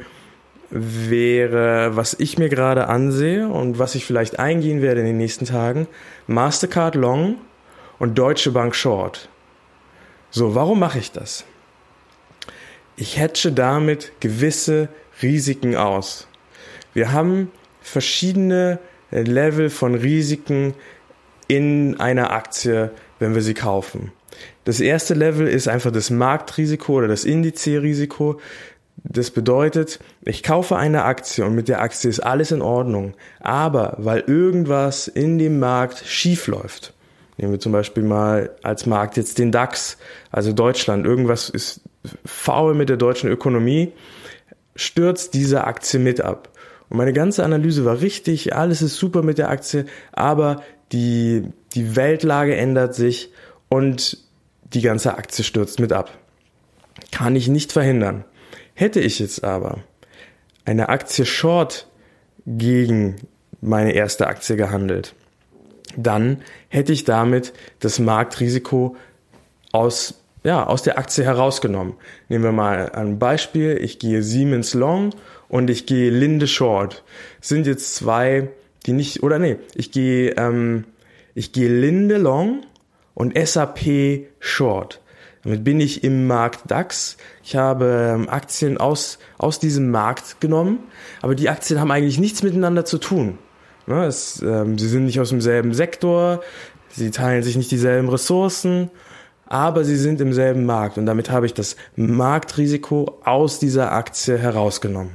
wäre, 0.70 1.96
was 1.96 2.16
ich 2.20 2.38
mir 2.38 2.50
gerade 2.50 2.88
ansehe 2.88 3.48
und 3.48 3.80
was 3.80 3.96
ich 3.96 4.06
vielleicht 4.06 4.40
eingehen 4.40 4.82
werde 4.82 5.02
in 5.02 5.06
den 5.06 5.18
nächsten 5.18 5.46
Tagen, 5.46 5.88
Mastercard 6.28 6.96
Long 6.96 7.38
und 8.00 8.18
Deutsche 8.18 8.52
Bank 8.52 8.76
Short. 8.76 9.30
So, 10.32 10.56
warum 10.56 10.80
mache 10.80 11.00
ich 11.00 11.12
das? 11.12 11.46
Ich 12.96 13.18
hedge 13.18 13.52
damit 13.52 14.12
gewisse 14.20 14.90
Risiken 15.22 15.76
aus. 15.76 16.28
Wir 16.94 17.12
haben 17.12 17.52
verschiedene 17.82 18.80
Level 19.12 19.70
von 19.70 19.96
Risiken 19.96 20.74
in 21.48 22.00
einer 22.00 22.32
Aktie, 22.32 22.92
wenn 23.20 23.36
wir 23.36 23.42
sie 23.42 23.54
kaufen. 23.54 24.12
Das 24.64 24.80
erste 24.80 25.14
Level 25.14 25.48
ist 25.48 25.68
einfach 25.68 25.92
das 25.92 26.10
Marktrisiko 26.10 26.94
oder 26.94 27.08
das 27.08 27.26
Indizrisiko. 27.26 28.40
Das 29.04 29.32
bedeutet, 29.32 30.00
ich 30.22 30.44
kaufe 30.44 30.78
eine 30.78 31.04
Aktie 31.04 31.44
und 31.44 31.56
mit 31.56 31.68
der 31.68 31.82
Aktie 31.82 32.10
ist 32.10 32.20
alles 32.20 32.52
in 32.52 32.62
Ordnung. 32.62 33.16
Aber 33.40 33.96
weil 33.98 34.22
irgendwas 34.28 35.08
in 35.08 35.38
dem 35.38 35.60
Markt 35.60 36.04
schief 36.06 36.48
läuft, 36.48 36.94
Nehmen 37.38 37.54
wir 37.54 37.60
zum 37.60 37.72
Beispiel 37.72 38.04
mal 38.04 38.52
als 38.62 38.86
Markt 38.86 39.18
jetzt 39.18 39.40
den 39.40 39.52
DAX, 39.52 39.98
also 40.32 40.54
Deutschland. 40.54 41.06
Irgendwas 41.06 41.50
ist 41.50 41.82
faul 42.26 42.76
mit 42.76 42.90
der 42.90 42.98
deutschen 42.98 43.30
Ökonomie, 43.30 43.92
stürzt 44.76 45.34
diese 45.34 45.64
Aktie 45.64 46.00
mit 46.00 46.22
ab. 46.22 46.50
Und 46.90 46.98
meine 46.98 47.14
ganze 47.14 47.44
Analyse 47.44 47.86
war 47.86 48.02
richtig, 48.02 48.56
alles 48.56 48.82
ist 48.82 48.98
super 48.98 49.24
mit 49.24 49.38
der 49.38 49.50
Aktie, 49.50 49.86
aber 50.12 50.62
die, 50.92 51.44
die 51.74 51.96
Weltlage 51.96 52.56
ändert 52.56 52.94
sich 52.94 53.33
und 53.74 54.20
die 54.62 54.82
ganze 54.82 55.18
Aktie 55.18 55.44
stürzt 55.44 55.80
mit 55.80 55.92
ab. 55.94 56.12
Kann 57.12 57.36
ich 57.36 57.48
nicht 57.48 57.72
verhindern. 57.72 58.24
Hätte 58.76 59.00
ich 59.00 59.18
jetzt 59.18 59.44
aber 59.44 59.80
eine 60.64 60.90
Aktie 60.90 61.26
Short 61.26 61.88
gegen 62.46 63.16
meine 63.62 63.94
erste 63.94 64.28
Aktie 64.28 64.58
gehandelt, 64.58 65.16
dann 65.98 66.44
hätte 66.70 66.94
ich 66.94 67.04
damit 67.04 67.52
das 67.80 67.98
Marktrisiko 67.98 68.96
aus, 69.72 70.22
ja, 70.44 70.68
aus 70.68 70.84
der 70.84 71.00
Aktie 71.00 71.24
herausgenommen. 71.24 71.96
Nehmen 72.30 72.44
wir 72.44 72.52
mal 72.52 72.92
ein 72.92 73.18
Beispiel. 73.18 73.80
Ich 73.82 73.98
gehe 73.98 74.22
Siemens 74.22 74.76
Long 74.76 75.16
und 75.50 75.72
ich 75.72 75.88
gehe 75.88 76.12
Linde 76.12 76.46
Short. 76.46 77.04
Sind 77.42 77.66
jetzt 77.66 77.96
zwei, 77.96 78.50
die 78.86 78.94
nicht, 78.94 79.24
oder 79.24 79.40
nee, 79.40 79.56
ich 79.74 79.92
gehe, 79.92 80.36
ähm, 80.38 80.86
ich 81.34 81.54
gehe 81.54 81.70
Linde 81.70 82.18
Long 82.18 82.64
und 83.14 83.38
SAP 83.38 84.28
Short. 84.40 85.02
Damit 85.44 85.64
bin 85.64 85.80
ich 85.82 86.04
im 86.04 86.26
Markt 86.26 86.72
DAX. 86.72 87.18
Ich 87.44 87.56
habe 87.56 88.14
ähm, 88.16 88.30
Aktien 88.30 88.78
aus, 88.78 89.20
aus 89.38 89.60
diesem 89.60 89.92
Markt 89.92 90.40
genommen, 90.40 90.80
aber 91.22 91.36
die 91.36 91.50
Aktien 91.50 91.80
haben 91.80 91.92
eigentlich 91.92 92.18
nichts 92.18 92.44
miteinander 92.44 92.86
zu 92.86 92.98
tun. 92.98 93.38
Ne, 93.86 94.06
es, 94.06 94.42
ähm, 94.42 94.78
sie 94.78 94.88
sind 94.88 95.06
nicht 95.06 95.20
aus 95.20 95.30
demselben 95.30 95.74
Sektor, 95.74 96.42
sie 96.90 97.12
teilen 97.12 97.44
sich 97.44 97.58
nicht 97.58 97.72
dieselben 97.72 98.08
Ressourcen, 98.08 98.90
aber 99.46 99.84
sie 99.84 99.98
sind 99.98 100.22
im 100.22 100.32
selben 100.32 100.66
Markt 100.66 100.98
und 100.98 101.06
damit 101.06 101.30
habe 101.30 101.46
ich 101.46 101.54
das 101.54 101.76
Marktrisiko 101.98 103.20
aus 103.26 103.60
dieser 103.60 103.92
Aktie 103.92 104.38
herausgenommen. 104.38 105.12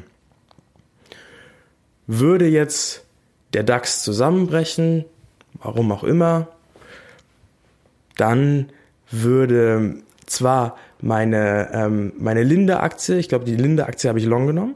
Würde 2.07 2.47
jetzt 2.47 3.05
der 3.55 3.62
DAX 3.62 4.02
zusammenbrechen, 4.02 5.07
warum 5.55 5.90
auch 5.90 6.05
immer, 6.05 6.49
dann 8.19 8.69
würde 9.11 9.97
zwar 10.27 10.77
meine, 11.01 11.71
ähm, 11.73 12.13
meine 12.19 12.43
Linde-Aktie, 12.43 13.17
ich 13.19 13.29
glaube, 13.29 13.47
die 13.47 13.57
Linde-Aktie 13.57 14.09
habe 14.09 14.19
ich 14.19 14.27
long 14.27 14.47
genommen, 14.47 14.75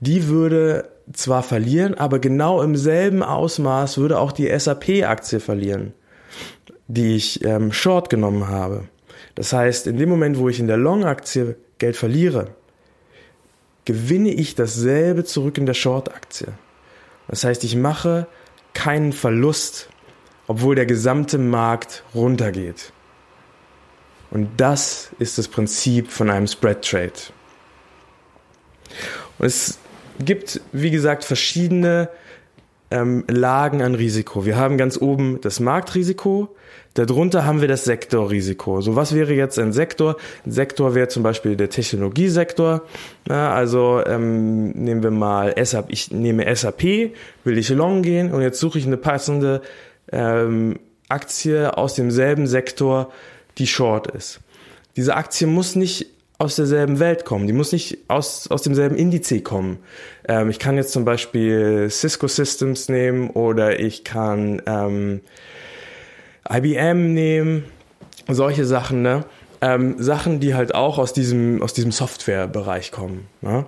die 0.00 0.28
würde 0.28 0.88
zwar 1.12 1.42
verlieren, 1.42 1.94
aber 1.94 2.18
genau 2.18 2.62
im 2.62 2.76
selben 2.76 3.22
Ausmaß 3.22 3.98
würde 3.98 4.18
auch 4.18 4.32
die 4.32 4.48
SAP-Aktie 4.56 5.40
verlieren, 5.40 5.92
die 6.88 7.16
ich 7.16 7.44
ähm, 7.44 7.72
short 7.72 8.08
genommen 8.08 8.48
habe. 8.48 8.84
Das 9.34 9.52
heißt, 9.52 9.86
in 9.86 9.98
dem 9.98 10.08
Moment, 10.08 10.38
wo 10.38 10.48
ich 10.48 10.60
in 10.60 10.66
der 10.66 10.76
Long-Aktie 10.76 11.56
Geld 11.78 11.96
verliere, 11.96 12.48
gewinne 13.84 14.30
ich 14.30 14.54
dasselbe 14.54 15.24
zurück 15.24 15.58
in 15.58 15.66
der 15.66 15.74
Short-Aktie. 15.74 16.48
Das 17.28 17.44
heißt, 17.44 17.64
ich 17.64 17.76
mache 17.76 18.26
keinen 18.72 19.12
Verlust, 19.12 19.88
obwohl 20.50 20.74
der 20.74 20.84
gesamte 20.84 21.38
Markt 21.38 22.02
runtergeht. 22.12 22.92
Und 24.32 24.48
das 24.56 25.10
ist 25.20 25.38
das 25.38 25.46
Prinzip 25.46 26.10
von 26.10 26.28
einem 26.28 26.48
Spread 26.48 26.84
Trade. 26.84 27.12
Und 29.38 29.46
es 29.46 29.78
gibt, 30.18 30.60
wie 30.72 30.90
gesagt, 30.90 31.22
verschiedene 31.22 32.08
ähm, 32.90 33.22
Lagen 33.28 33.80
an 33.80 33.94
Risiko. 33.94 34.44
Wir 34.44 34.56
haben 34.56 34.76
ganz 34.76 35.00
oben 35.00 35.40
das 35.40 35.60
Marktrisiko, 35.60 36.56
darunter 36.94 37.44
haben 37.44 37.60
wir 37.60 37.68
das 37.68 37.84
Sektorrisiko. 37.84 38.80
So 38.80 38.96
was 38.96 39.14
wäre 39.14 39.32
jetzt 39.34 39.56
ein 39.56 39.72
Sektor? 39.72 40.16
Ein 40.44 40.50
Sektor 40.50 40.96
wäre 40.96 41.06
zum 41.06 41.22
Beispiel 41.22 41.54
der 41.54 41.70
Technologiesektor. 41.70 42.82
Ja, 43.28 43.54
also 43.54 44.02
ähm, 44.04 44.70
nehmen 44.70 45.04
wir 45.04 45.12
mal 45.12 45.54
SAP, 45.64 45.90
ich 45.90 46.10
nehme 46.10 46.52
SAP, 46.56 47.12
will 47.44 47.56
ich 47.56 47.68
long 47.68 48.02
gehen 48.02 48.32
und 48.32 48.42
jetzt 48.42 48.58
suche 48.58 48.80
ich 48.80 48.86
eine 48.86 48.96
passende 48.96 49.62
ähm, 50.12 50.78
Aktie 51.08 51.76
aus 51.76 51.94
demselben 51.94 52.46
Sektor, 52.46 53.12
die 53.58 53.66
short 53.66 54.06
ist. 54.08 54.40
Diese 54.96 55.16
Aktie 55.16 55.46
muss 55.46 55.76
nicht 55.76 56.06
aus 56.40 56.56
derselben 56.56 57.00
Welt 57.00 57.26
kommen. 57.26 57.46
Die 57.46 57.52
muss 57.52 57.70
nicht 57.70 57.98
aus, 58.08 58.50
aus 58.50 58.62
demselben 58.62 58.96
Indiz 58.96 59.32
kommen. 59.44 59.78
Ähm, 60.26 60.48
ich 60.48 60.58
kann 60.58 60.76
jetzt 60.76 60.92
zum 60.92 61.04
Beispiel 61.04 61.88
Cisco 61.90 62.28
Systems 62.28 62.88
nehmen 62.88 63.28
oder 63.28 63.78
ich 63.78 64.04
kann 64.04 64.62
ähm, 64.64 65.20
IBM 66.50 67.12
nehmen. 67.12 67.64
Solche 68.26 68.64
Sachen, 68.64 69.02
ne? 69.02 69.24
Ähm, 69.60 69.96
Sachen, 69.98 70.40
die 70.40 70.54
halt 70.54 70.74
auch 70.74 70.96
aus 70.96 71.12
diesem, 71.12 71.62
aus 71.62 71.74
diesem 71.74 71.92
Softwarebereich 71.92 72.90
kommen. 72.90 73.26
Ne? 73.42 73.66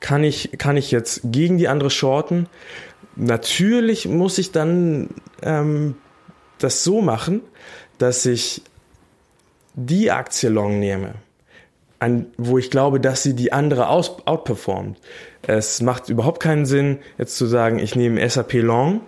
Kann, 0.00 0.24
ich, 0.24 0.52
kann 0.56 0.78
ich 0.78 0.90
jetzt 0.90 1.20
gegen 1.24 1.58
die 1.58 1.68
andere 1.68 1.90
shorten? 1.90 2.46
Natürlich 3.16 4.08
muss 4.08 4.38
ich 4.38 4.52
dann 4.52 5.10
ähm, 5.42 5.96
das 6.58 6.84
so 6.84 7.00
machen, 7.00 7.42
dass 7.98 8.26
ich 8.26 8.62
die 9.74 10.10
Aktie 10.10 10.48
long 10.48 10.78
nehme 10.78 11.14
an, 12.04 12.26
wo 12.36 12.58
ich 12.58 12.70
glaube, 12.70 13.00
dass 13.00 13.22
sie 13.22 13.34
die 13.34 13.52
andere 13.52 13.88
aus, 13.88 14.26
outperformt. 14.26 14.98
Es 15.42 15.80
macht 15.80 16.10
überhaupt 16.10 16.40
keinen 16.40 16.66
Sinn, 16.66 16.98
jetzt 17.18 17.36
zu 17.36 17.46
sagen, 17.46 17.78
ich 17.78 17.96
nehme 17.96 18.28
SAP 18.28 18.54
Long 18.54 19.00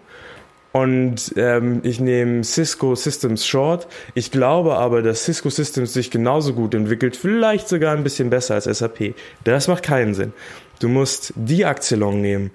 und 0.72 1.34
ähm, 1.36 1.80
ich 1.82 2.00
nehme 2.00 2.42
Cisco 2.42 2.94
Systems 2.94 3.46
Short. 3.46 3.86
Ich 4.14 4.30
glaube 4.30 4.76
aber, 4.76 5.02
dass 5.02 5.24
Cisco 5.24 5.50
Systems 5.50 5.92
sich 5.92 6.10
genauso 6.10 6.54
gut 6.54 6.74
entwickelt, 6.74 7.16
vielleicht 7.16 7.68
sogar 7.68 7.94
ein 7.94 8.02
bisschen 8.02 8.30
besser 8.30 8.54
als 8.54 8.64
SAP. 8.64 9.14
Das 9.44 9.68
macht 9.68 9.82
keinen 9.82 10.14
Sinn. 10.14 10.32
Du 10.78 10.88
musst 10.88 11.32
die 11.36 11.64
Aktie 11.64 11.96
Long 11.96 12.20
nehmen, 12.20 12.50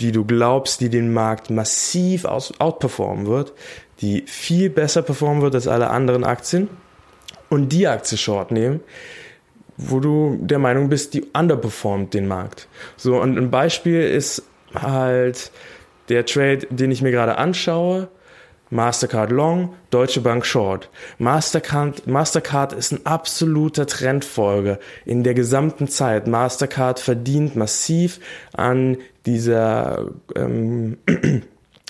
die 0.00 0.12
du 0.12 0.24
glaubst, 0.24 0.80
die 0.80 0.88
den 0.88 1.12
Markt 1.12 1.50
massiv 1.50 2.24
aus, 2.24 2.58
outperformen 2.58 3.26
wird, 3.26 3.52
die 4.00 4.24
viel 4.26 4.70
besser 4.70 5.02
performen 5.02 5.42
wird 5.42 5.54
als 5.54 5.68
alle 5.68 5.90
anderen 5.90 6.24
Aktien 6.24 6.68
und 7.48 7.70
die 7.70 7.86
Aktie 7.86 8.18
Short 8.18 8.50
nehmen, 8.50 8.80
wo 9.76 10.00
du 10.00 10.38
der 10.40 10.58
Meinung 10.58 10.88
bist, 10.88 11.14
die 11.14 11.24
underperformt 11.32 12.14
den 12.14 12.26
Markt. 12.26 12.68
So, 12.96 13.20
und 13.20 13.38
ein 13.38 13.50
Beispiel 13.50 14.02
ist 14.02 14.42
halt 14.74 15.50
der 16.08 16.26
Trade, 16.26 16.66
den 16.70 16.90
ich 16.90 17.02
mir 17.02 17.12
gerade 17.12 17.38
anschaue. 17.38 18.08
Mastercard 18.70 19.32
Long, 19.32 19.74
Deutsche 19.90 20.20
Bank 20.20 20.46
Short. 20.46 20.88
Mastercard, 21.18 22.06
Mastercard 22.06 22.72
ist 22.72 22.92
ein 22.92 23.04
absoluter 23.04 23.86
Trendfolger 23.86 24.78
in 25.04 25.24
der 25.24 25.34
gesamten 25.34 25.88
Zeit. 25.88 26.28
Mastercard 26.28 27.00
verdient 27.00 27.56
massiv 27.56 28.20
an 28.52 28.98
dieser, 29.26 30.06
ähm, 30.36 30.98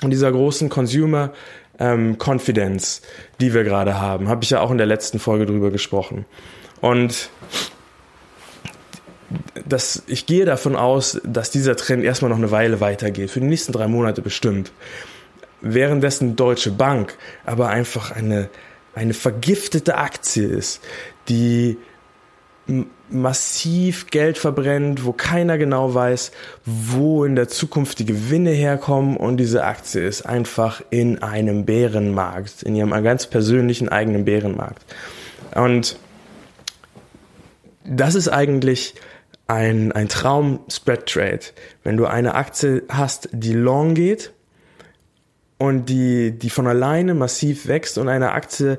dieser 0.02 0.32
großen 0.32 0.70
Consumer 0.70 1.32
ähm, 1.78 2.16
Confidence, 2.18 3.02
die 3.40 3.52
wir 3.52 3.64
gerade 3.64 4.00
haben. 4.00 4.28
Habe 4.28 4.42
ich 4.44 4.50
ja 4.50 4.60
auch 4.60 4.70
in 4.70 4.78
der 4.78 4.86
letzten 4.86 5.18
Folge 5.18 5.46
drüber 5.46 5.70
gesprochen. 5.70 6.24
Und 6.80 7.30
das, 9.66 10.02
ich 10.06 10.26
gehe 10.26 10.44
davon 10.44 10.76
aus, 10.76 11.20
dass 11.24 11.50
dieser 11.50 11.76
Trend 11.76 12.04
erstmal 12.04 12.30
noch 12.30 12.38
eine 12.38 12.50
Weile 12.50 12.80
weitergeht, 12.80 13.30
für 13.30 13.40
die 13.40 13.46
nächsten 13.46 13.72
drei 13.72 13.86
Monate 13.86 14.22
bestimmt. 14.22 14.72
Währenddessen 15.60 16.36
Deutsche 16.36 16.70
Bank 16.70 17.16
aber 17.44 17.68
einfach 17.68 18.10
eine, 18.10 18.48
eine 18.94 19.14
vergiftete 19.14 19.96
Aktie 19.96 20.46
ist, 20.46 20.80
die 21.28 21.76
massiv 23.10 24.06
Geld 24.06 24.38
verbrennt, 24.38 25.04
wo 25.04 25.12
keiner 25.12 25.58
genau 25.58 25.94
weiß, 25.94 26.30
wo 26.64 27.24
in 27.24 27.34
der 27.34 27.48
Zukunft 27.48 27.98
die 27.98 28.06
Gewinne 28.06 28.50
herkommen 28.50 29.16
und 29.16 29.38
diese 29.38 29.64
Aktie 29.64 30.06
ist 30.06 30.22
einfach 30.22 30.80
in 30.90 31.22
einem 31.22 31.64
Bärenmarkt, 31.64 32.62
in 32.62 32.76
ihrem 32.76 32.90
ganz 33.02 33.26
persönlichen 33.26 33.88
eigenen 33.88 34.24
Bärenmarkt. 34.24 34.84
Und 35.54 35.98
das 37.84 38.14
ist 38.14 38.28
eigentlich 38.28 38.94
ein, 39.48 39.90
ein 39.90 40.08
Traum-Spread-Trade. 40.08 41.40
Wenn 41.82 41.96
du 41.96 42.06
eine 42.06 42.36
Aktie 42.36 42.84
hast, 42.88 43.28
die 43.32 43.54
long 43.54 43.94
geht 43.94 44.32
und 45.60 45.90
die, 45.90 46.30
die 46.30 46.48
von 46.48 46.66
alleine 46.66 47.12
massiv 47.12 47.68
wächst 47.68 47.98
und 47.98 48.08
eine 48.08 48.32
Aktie, 48.32 48.78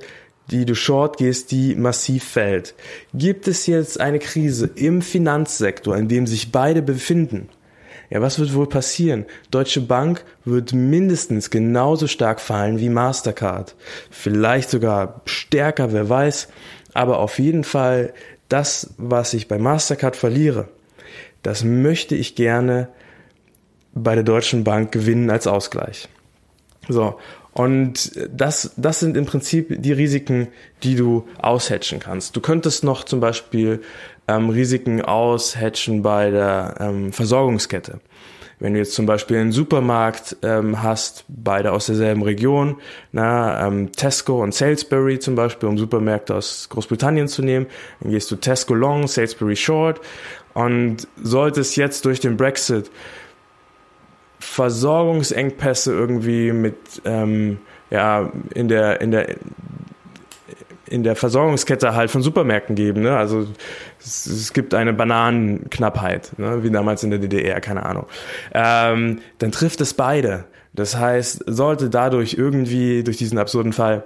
die 0.49 0.65
du 0.65 0.73
short 0.73 1.17
gehst, 1.17 1.51
die 1.51 1.75
massiv 1.75 2.23
fällt. 2.23 2.73
Gibt 3.13 3.47
es 3.47 3.67
jetzt 3.67 4.01
eine 4.01 4.17
Krise 4.17 4.67
im 4.73 5.03
Finanzsektor, 5.03 5.95
in 5.95 6.07
dem 6.07 6.25
sich 6.25 6.51
beide 6.51 6.81
befinden? 6.81 7.49
Ja, 8.09 8.19
was 8.23 8.39
wird 8.39 8.55
wohl 8.55 8.67
passieren? 8.67 9.25
Deutsche 9.51 9.79
Bank 9.79 10.25
wird 10.43 10.73
mindestens 10.73 11.51
genauso 11.51 12.07
stark 12.07 12.41
fallen 12.41 12.79
wie 12.79 12.89
Mastercard. 12.89 13.75
Vielleicht 14.09 14.71
sogar 14.71 15.21
stärker, 15.25 15.93
wer 15.93 16.09
weiß. 16.09 16.47
Aber 16.95 17.19
auf 17.19 17.37
jeden 17.37 17.63
Fall 17.63 18.11
das, 18.49 18.95
was 18.97 19.35
ich 19.35 19.47
bei 19.47 19.59
Mastercard 19.59 20.15
verliere, 20.15 20.67
das 21.43 21.63
möchte 21.63 22.15
ich 22.15 22.33
gerne 22.33 22.87
bei 23.93 24.15
der 24.15 24.23
Deutschen 24.23 24.63
Bank 24.63 24.91
gewinnen 24.91 25.29
als 25.29 25.45
Ausgleich. 25.45 26.09
So. 26.87 27.17
Und 27.53 28.11
das, 28.29 28.73
das 28.77 28.99
sind 28.99 29.17
im 29.17 29.25
Prinzip 29.25 29.81
die 29.81 29.91
Risiken, 29.91 30.47
die 30.83 30.95
du 30.95 31.27
aushatchen 31.41 31.99
kannst. 31.99 32.35
Du 32.35 32.41
könntest 32.41 32.83
noch 32.83 33.03
zum 33.03 33.19
Beispiel 33.19 33.81
ähm, 34.27 34.49
Risiken 34.49 35.01
aushatchen 35.01 36.01
bei 36.01 36.31
der 36.31 36.75
ähm, 36.79 37.11
Versorgungskette. 37.11 37.99
Wenn 38.59 38.73
du 38.73 38.79
jetzt 38.79 38.93
zum 38.93 39.07
Beispiel 39.07 39.37
einen 39.37 39.51
Supermarkt 39.51 40.37
ähm, 40.43 40.83
hast, 40.83 41.25
beide 41.27 41.71
aus 41.71 41.87
derselben 41.87 42.21
Region, 42.21 42.77
na, 43.11 43.67
ähm, 43.67 43.91
Tesco 43.91 44.41
und 44.41 44.53
Salisbury 44.53 45.17
zum 45.17 45.33
Beispiel, 45.33 45.67
um 45.67 45.79
Supermärkte 45.79 46.35
aus 46.35 46.69
Großbritannien 46.69 47.27
zu 47.27 47.41
nehmen, 47.41 47.65
dann 47.99 48.11
gehst 48.11 48.29
du 48.29 48.35
Tesco 48.35 48.75
Long, 48.75 49.07
Salisbury 49.07 49.55
Short 49.55 49.99
und 50.53 51.07
sollte 51.21 51.59
es 51.59 51.75
jetzt 51.75 52.05
durch 52.05 52.19
den 52.19 52.37
Brexit 52.37 52.91
Versorgungsengpässe 54.51 55.93
irgendwie 55.93 56.51
mit 56.51 56.75
ähm, 57.05 57.59
ja 57.89 58.29
in 58.53 58.67
der 58.67 58.99
in 58.99 59.11
der 59.11 59.37
in 60.87 61.03
der 61.03 61.15
Versorgungskette 61.15 61.95
halt 61.95 62.11
von 62.11 62.21
Supermärkten 62.21 62.75
geben. 62.75 63.03
Ne? 63.03 63.15
Also 63.15 63.47
es, 64.01 64.25
es 64.25 64.51
gibt 64.51 64.73
eine 64.73 64.91
Bananenknappheit, 64.91 66.37
ne? 66.37 66.65
wie 66.65 66.69
damals 66.69 67.01
in 67.03 67.11
der 67.11 67.19
DDR, 67.19 67.61
keine 67.61 67.85
Ahnung. 67.85 68.07
Ähm, 68.53 69.19
dann 69.37 69.53
trifft 69.53 69.79
es 69.79 69.93
beide. 69.93 70.43
Das 70.73 70.97
heißt, 70.97 71.45
sollte 71.47 71.89
dadurch 71.89 72.33
irgendwie 72.33 73.05
durch 73.05 73.15
diesen 73.15 73.37
absurden 73.37 73.71
Fall 73.71 74.03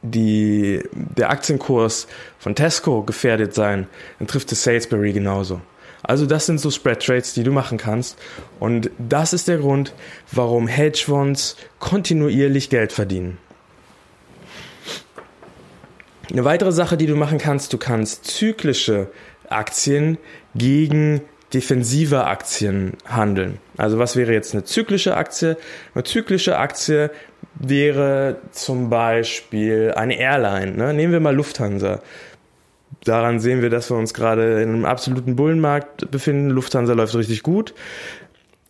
die, 0.00 0.82
der 0.92 1.28
Aktienkurs 1.28 2.06
von 2.38 2.54
Tesco 2.54 3.02
gefährdet 3.02 3.52
sein, 3.52 3.86
dann 4.18 4.26
trifft 4.26 4.52
es 4.52 4.62
Salisbury 4.62 5.12
genauso. 5.12 5.60
Also 6.02 6.26
das 6.26 6.46
sind 6.46 6.60
so 6.60 6.70
Spread 6.70 7.04
Trades, 7.04 7.34
die 7.34 7.42
du 7.42 7.52
machen 7.52 7.78
kannst. 7.78 8.18
Und 8.58 8.90
das 8.98 9.32
ist 9.32 9.48
der 9.48 9.58
Grund, 9.58 9.94
warum 10.32 10.66
Hedgefonds 10.66 11.56
kontinuierlich 11.78 12.70
Geld 12.70 12.92
verdienen. 12.92 13.38
Eine 16.30 16.44
weitere 16.44 16.72
Sache, 16.72 16.96
die 16.96 17.06
du 17.06 17.16
machen 17.16 17.38
kannst, 17.38 17.72
du 17.72 17.78
kannst 17.78 18.24
zyklische 18.26 19.08
Aktien 19.48 20.16
gegen 20.54 21.22
defensive 21.52 22.24
Aktien 22.24 22.92
handeln. 23.04 23.58
Also 23.76 23.98
was 23.98 24.14
wäre 24.14 24.32
jetzt 24.32 24.54
eine 24.54 24.64
zyklische 24.64 25.16
Aktie? 25.16 25.56
Eine 25.94 26.04
zyklische 26.04 26.56
Aktie 26.56 27.10
wäre 27.54 28.36
zum 28.52 28.90
Beispiel 28.90 29.92
eine 29.96 30.18
Airline. 30.18 30.72
Ne? 30.72 30.94
Nehmen 30.94 31.12
wir 31.12 31.20
mal 31.20 31.34
Lufthansa 31.34 32.00
daran 33.04 33.40
sehen 33.40 33.62
wir, 33.62 33.70
dass 33.70 33.90
wir 33.90 33.96
uns 33.96 34.14
gerade 34.14 34.62
in 34.62 34.70
einem 34.70 34.84
absoluten 34.84 35.36
Bullenmarkt 35.36 36.10
befinden. 36.10 36.50
Lufthansa 36.50 36.92
läuft 36.92 37.14
richtig 37.14 37.42
gut. 37.42 37.74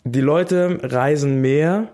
Die 0.05 0.21
Leute 0.21 0.79
reisen 0.83 1.41
mehr, 1.41 1.89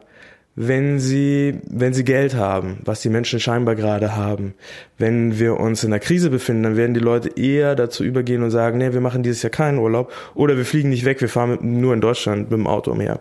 wenn 0.56 0.98
sie, 0.98 1.60
wenn 1.68 1.92
sie 1.92 2.02
Geld 2.02 2.34
haben, 2.34 2.78
was 2.84 3.02
die 3.02 3.10
Menschen 3.10 3.40
scheinbar 3.40 3.74
gerade 3.74 4.16
haben. 4.16 4.54
Wenn 4.96 5.38
wir 5.38 5.60
uns 5.60 5.84
in 5.84 5.92
einer 5.92 6.00
Krise 6.00 6.30
befinden, 6.30 6.62
dann 6.62 6.76
werden 6.76 6.94
die 6.94 7.00
Leute 7.00 7.28
eher 7.36 7.76
dazu 7.76 8.02
übergehen 8.02 8.42
und 8.42 8.50
sagen, 8.50 8.78
nee, 8.78 8.94
wir 8.94 9.02
machen 9.02 9.22
dieses 9.22 9.42
Jahr 9.42 9.50
keinen 9.50 9.78
Urlaub 9.78 10.10
oder 10.34 10.56
wir 10.56 10.64
fliegen 10.64 10.88
nicht 10.88 11.04
weg, 11.04 11.20
wir 11.20 11.28
fahren 11.28 11.50
mit, 11.50 11.62
nur 11.62 11.92
in 11.92 12.00
Deutschland 12.00 12.50
mit 12.50 12.58
dem 12.58 12.66
Auto 12.66 12.92
umher. 12.92 13.20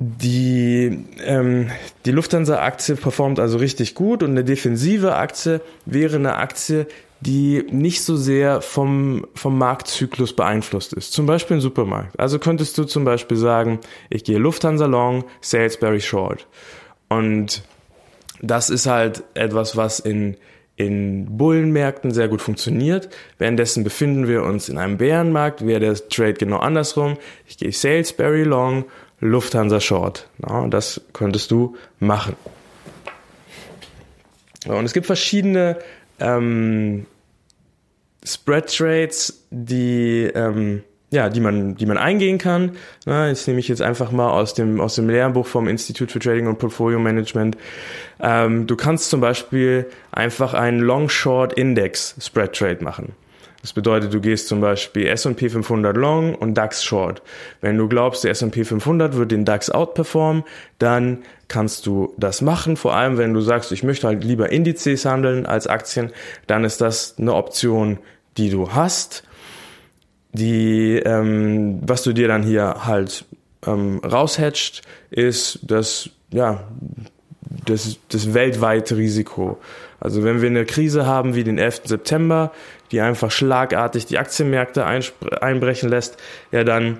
Die, 0.00 1.04
ähm, 1.24 1.70
die 2.04 2.10
Lufthansa-Aktie 2.10 2.96
performt 2.96 3.38
also 3.38 3.58
richtig 3.58 3.94
gut 3.94 4.22
und 4.22 4.30
eine 4.30 4.44
defensive 4.44 5.14
Aktie 5.14 5.60
wäre 5.86 6.16
eine 6.16 6.36
Aktie, 6.36 6.86
die 7.20 7.64
nicht 7.70 8.02
so 8.02 8.16
sehr 8.16 8.60
vom, 8.60 9.26
vom 9.34 9.56
Marktzyklus 9.56 10.34
beeinflusst 10.34 10.92
ist. 10.92 11.12
Zum 11.12 11.26
Beispiel 11.26 11.58
ein 11.58 11.60
Supermarkt. 11.60 12.18
Also 12.18 12.38
könntest 12.38 12.76
du 12.76 12.84
zum 12.84 13.04
Beispiel 13.04 13.36
sagen, 13.36 13.78
ich 14.10 14.24
gehe 14.24 14.38
Lufthansa 14.38 14.86
Long, 14.86 15.24
Salisbury 15.40 16.00
Short. 16.00 16.46
Und 17.08 17.62
das 18.42 18.70
ist 18.70 18.86
halt 18.86 19.22
etwas, 19.34 19.76
was 19.76 20.00
in, 20.00 20.36
in 20.76 21.38
Bullenmärkten 21.38 22.12
sehr 22.12 22.28
gut 22.28 22.42
funktioniert. 22.42 23.08
Währenddessen 23.38 23.84
befinden 23.84 24.28
wir 24.28 24.42
uns 24.42 24.68
in 24.68 24.76
einem 24.76 24.98
Bärenmarkt, 24.98 25.66
wäre 25.66 25.80
der 25.80 26.08
Trade 26.08 26.34
genau 26.34 26.58
andersrum. 26.58 27.16
Ich 27.46 27.56
gehe 27.56 27.72
Salisbury 27.72 28.42
Long 28.42 28.84
Lufthansa 29.24 29.80
Short. 29.80 30.28
Ja, 30.46 30.66
das 30.68 31.00
könntest 31.14 31.50
du 31.50 31.76
machen. 31.98 32.36
Und 34.66 34.84
es 34.84 34.92
gibt 34.92 35.06
verschiedene 35.06 35.78
ähm, 36.20 37.06
Spread 38.22 38.74
Trades, 38.74 39.46
die 39.50 40.30
ähm, 40.34 40.82
ja, 41.10 41.28
die 41.28 41.40
man, 41.40 41.76
die 41.76 41.86
man 41.86 41.96
eingehen 41.96 42.38
kann. 42.38 42.72
Na, 43.06 43.28
jetzt 43.28 43.46
nehme 43.46 43.60
ich 43.60 43.68
jetzt 43.68 43.80
einfach 43.80 44.10
mal 44.10 44.30
aus 44.30 44.52
dem, 44.52 44.80
aus 44.80 44.96
dem 44.96 45.08
Lehrbuch 45.08 45.46
vom 45.46 45.68
Institut 45.68 46.10
für 46.10 46.18
Trading 46.18 46.48
und 46.48 46.58
Portfolio 46.58 46.98
Management. 46.98 47.56
Ähm, 48.20 48.66
du 48.66 48.74
kannst 48.74 49.10
zum 49.10 49.20
Beispiel 49.20 49.86
einfach 50.10 50.54
einen 50.54 50.80
Long-Short-Index-Spread 50.80 52.52
Trade 52.52 52.82
machen. 52.82 53.12
Das 53.64 53.72
bedeutet, 53.72 54.12
du 54.12 54.20
gehst 54.20 54.48
zum 54.48 54.60
Beispiel 54.60 55.06
S&P 55.06 55.48
500 55.48 55.96
Long 55.96 56.34
und 56.34 56.52
DAX 56.52 56.84
Short. 56.84 57.22
Wenn 57.62 57.78
du 57.78 57.88
glaubst, 57.88 58.22
der 58.22 58.32
S&P 58.32 58.62
500 58.62 59.16
wird 59.16 59.32
den 59.32 59.46
DAX 59.46 59.70
outperformen, 59.70 60.44
dann 60.78 61.22
kannst 61.48 61.86
du 61.86 62.12
das 62.18 62.42
machen. 62.42 62.76
Vor 62.76 62.94
allem, 62.94 63.16
wenn 63.16 63.32
du 63.32 63.40
sagst, 63.40 63.72
ich 63.72 63.82
möchte 63.82 64.06
halt 64.06 64.22
lieber 64.22 64.52
Indizes 64.52 65.06
handeln 65.06 65.46
als 65.46 65.66
Aktien, 65.66 66.12
dann 66.46 66.64
ist 66.64 66.82
das 66.82 67.14
eine 67.16 67.32
Option, 67.32 68.00
die 68.36 68.50
du 68.50 68.72
hast. 68.72 69.22
Die, 70.34 70.96
ähm, 70.96 71.78
was 71.80 72.02
du 72.02 72.12
dir 72.12 72.28
dann 72.28 72.42
hier 72.42 72.84
halt 72.84 73.24
ähm, 73.66 74.02
raushatcht, 74.04 74.82
ist 75.08 75.60
das, 75.62 76.10
ja, 76.30 76.64
das, 77.64 77.96
das 78.10 78.34
weltweite 78.34 78.98
Risiko. 78.98 79.58
Also 80.00 80.22
wenn 80.22 80.42
wir 80.42 80.50
eine 80.50 80.66
Krise 80.66 81.06
haben 81.06 81.34
wie 81.34 81.44
den 81.44 81.56
11. 81.56 81.82
September, 81.86 82.52
die 82.90 83.00
einfach 83.00 83.30
schlagartig 83.30 84.06
die 84.06 84.18
Aktienmärkte 84.18 84.84
einbrechen 84.84 85.88
lässt, 85.88 86.16
ja 86.52 86.64
dann 86.64 86.98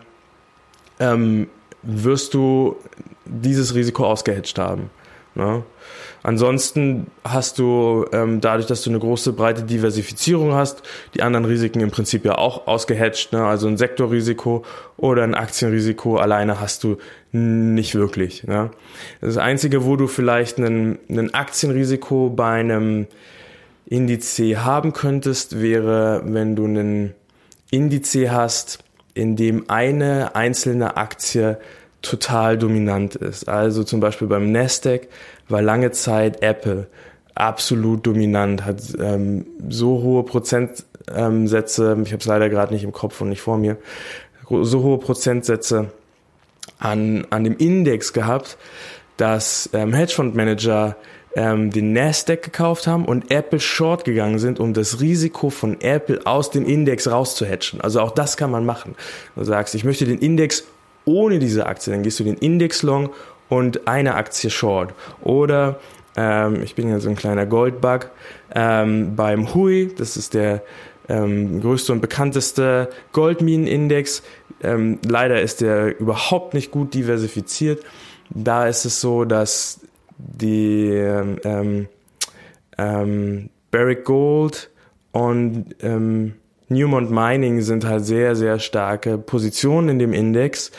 ähm, 1.01 1.49
wirst 1.83 2.35
du 2.35 2.77
dieses 3.25 3.75
Risiko 3.75 4.07
ausgehatcht 4.07 4.59
haben. 4.59 4.91
Ne? 5.35 5.63
Ansonsten 6.23 7.09
hast 7.23 7.59
du 7.59 8.07
ähm, 8.13 8.41
dadurch, 8.41 8.67
dass 8.67 8.83
du 8.83 8.91
eine 8.91 8.99
große 8.99 9.33
breite 9.33 9.63
Diversifizierung 9.63 10.55
hast, 10.55 10.83
die 11.15 11.23
anderen 11.23 11.45
Risiken 11.45 11.81
im 11.81 11.91
Prinzip 11.91 12.25
ja 12.25 12.39
auch 12.39 12.67
ausgehatcht. 12.67 13.33
Ne? 13.33 13.45
Also 13.45 13.67
ein 13.67 13.77
Sektorrisiko 13.77 14.65
oder 14.97 15.23
ein 15.23 15.35
Aktienrisiko 15.35 16.17
alleine 16.17 16.61
hast 16.61 16.85
du 16.85 16.97
nicht 17.33 17.95
wirklich. 17.95 18.45
Ne? 18.45 18.71
Das 19.21 19.37
Einzige, 19.37 19.85
wo 19.85 19.97
du 19.97 20.07
vielleicht 20.07 20.59
ein 20.59 21.35
Aktienrisiko 21.35 22.31
bei 22.31 22.61
einem 22.61 23.07
Indiz 23.87 24.39
haben 24.39 24.93
könntest, 24.93 25.61
wäre, 25.61 26.23
wenn 26.25 26.57
du 26.57 26.65
einen 26.65 27.15
Indiz 27.71 28.15
hast, 28.15 28.79
in 29.15 29.37
dem 29.37 29.69
eine 29.69 30.35
einzelne 30.35 30.97
Aktie 30.97 31.59
total 32.03 32.59
dominant 32.59 33.15
ist. 33.17 33.49
Also 33.49 33.85
zum 33.85 34.01
Beispiel 34.01 34.29
beim 34.29 34.53
Nasdaq 34.53 35.09
war 35.49 35.63
lange 35.63 35.91
Zeit 35.91 36.43
Apple 36.43 36.89
absolut 37.35 38.07
dominant, 38.07 38.65
hat 38.65 38.83
ähm, 39.01 39.47
so 39.69 40.03
hohe 40.03 40.23
Prozentsätze, 40.23 41.97
ich 42.05 42.13
habe 42.13 42.21
es 42.21 42.27
leider 42.27 42.49
gerade 42.49 42.73
nicht 42.73 42.85
im 42.85 42.93
Kopf 42.93 43.21
und 43.21 43.31
nicht 43.31 43.41
vor 43.41 43.59
mir, 43.59 43.77
so 44.49 44.83
hohe 44.83 44.99
Prozentsätze 44.99 45.91
an, 46.79 47.27
an 47.31 47.45
dem 47.45 47.57
Index 47.57 48.13
gehabt, 48.13 48.57
dass 49.17 49.71
ähm, 49.73 49.93
Hedgefondsmanager 49.93 50.97
ähm, 51.37 51.71
den 51.71 51.93
Nasdaq 51.93 52.43
gekauft 52.43 52.87
haben 52.87 53.05
und 53.05 53.31
Apple 53.31 53.61
short 53.61 54.05
gegangen 54.05 54.39
sind, 54.39 54.61
um 54.61 54.73
das 54.73 55.01
Risiko 55.01 55.51
von 55.51 55.81
Apple 55.81 56.21
aus 56.25 56.51
dem 56.51 56.67
Index 56.67 57.11
rauszuhatchen. 57.11 57.81
Also 57.81 58.01
auch 58.01 58.13
das 58.13 58.37
kann 58.37 58.51
man 58.51 58.65
machen. 58.65 58.95
Du 59.35 59.45
sagst, 59.45 59.75
ich 59.75 59.85
möchte 59.85 60.05
den 60.05 60.19
Index 60.19 60.65
ohne 61.05 61.39
diese 61.39 61.67
Aktie, 61.67 61.93
dann 61.93 62.03
gehst 62.03 62.21
du 62.21 62.25
den 62.25 62.37
Index 62.37 62.83
long 62.83 63.11
und 63.49 63.87
eine 63.87 64.15
Aktie 64.15 64.51
short. 64.51 64.95
Oder 65.23 65.81
ähm, 66.17 66.63
ich 66.63 66.75
bin 66.75 66.89
ja 66.89 67.01
so 67.01 67.09
ein 67.09 67.17
kleiner 67.17 67.47
Goldbug 67.47 68.11
ähm, 68.55 69.17
beim 69.17 69.55
Hui, 69.55 69.93
das 69.97 70.17
ist 70.17 70.35
der 70.35 70.63
ähm, 71.09 71.61
größte 71.61 71.93
und 71.93 72.01
bekannteste 72.01 72.89
Goldminenindex. 73.13 74.23
Ähm, 74.63 74.99
leider 75.07 75.43
ist 75.43 75.61
der 75.61 75.99
überhaupt 76.01 76.55
nicht 76.55 76.71
gut 76.71 76.95
diversifiziert. 76.95 77.85
Da 78.31 78.67
ist 78.67 78.85
es 78.87 79.01
so, 79.01 79.25
dass 79.25 79.81
die 80.19 80.89
ähm, 80.91 81.89
ähm, 82.79 83.51
Barrick 83.71 84.05
Gold 84.05 84.71
und 85.13 85.77
ähm, 85.81 86.35
Newmont 86.69 87.11
Mining 87.11 87.61
sind 87.61 87.85
halt 87.85 88.05
sehr, 88.05 88.37
sehr 88.37 88.59
starke 88.59 89.19
Positionen 89.19 89.91
in 89.91 89.99
dem 89.99 90.13
Index 90.13 90.73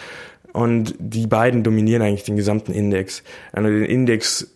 und 0.54 0.96
die 0.98 1.28
beiden 1.28 1.64
dominieren 1.64 2.02
eigentlich 2.02 2.24
den 2.24 2.38
gesamten 2.38 2.72
Index. 2.72 3.24
Wenn 3.54 3.64
du 3.66 3.72
den 3.72 3.86
Index 3.86 4.56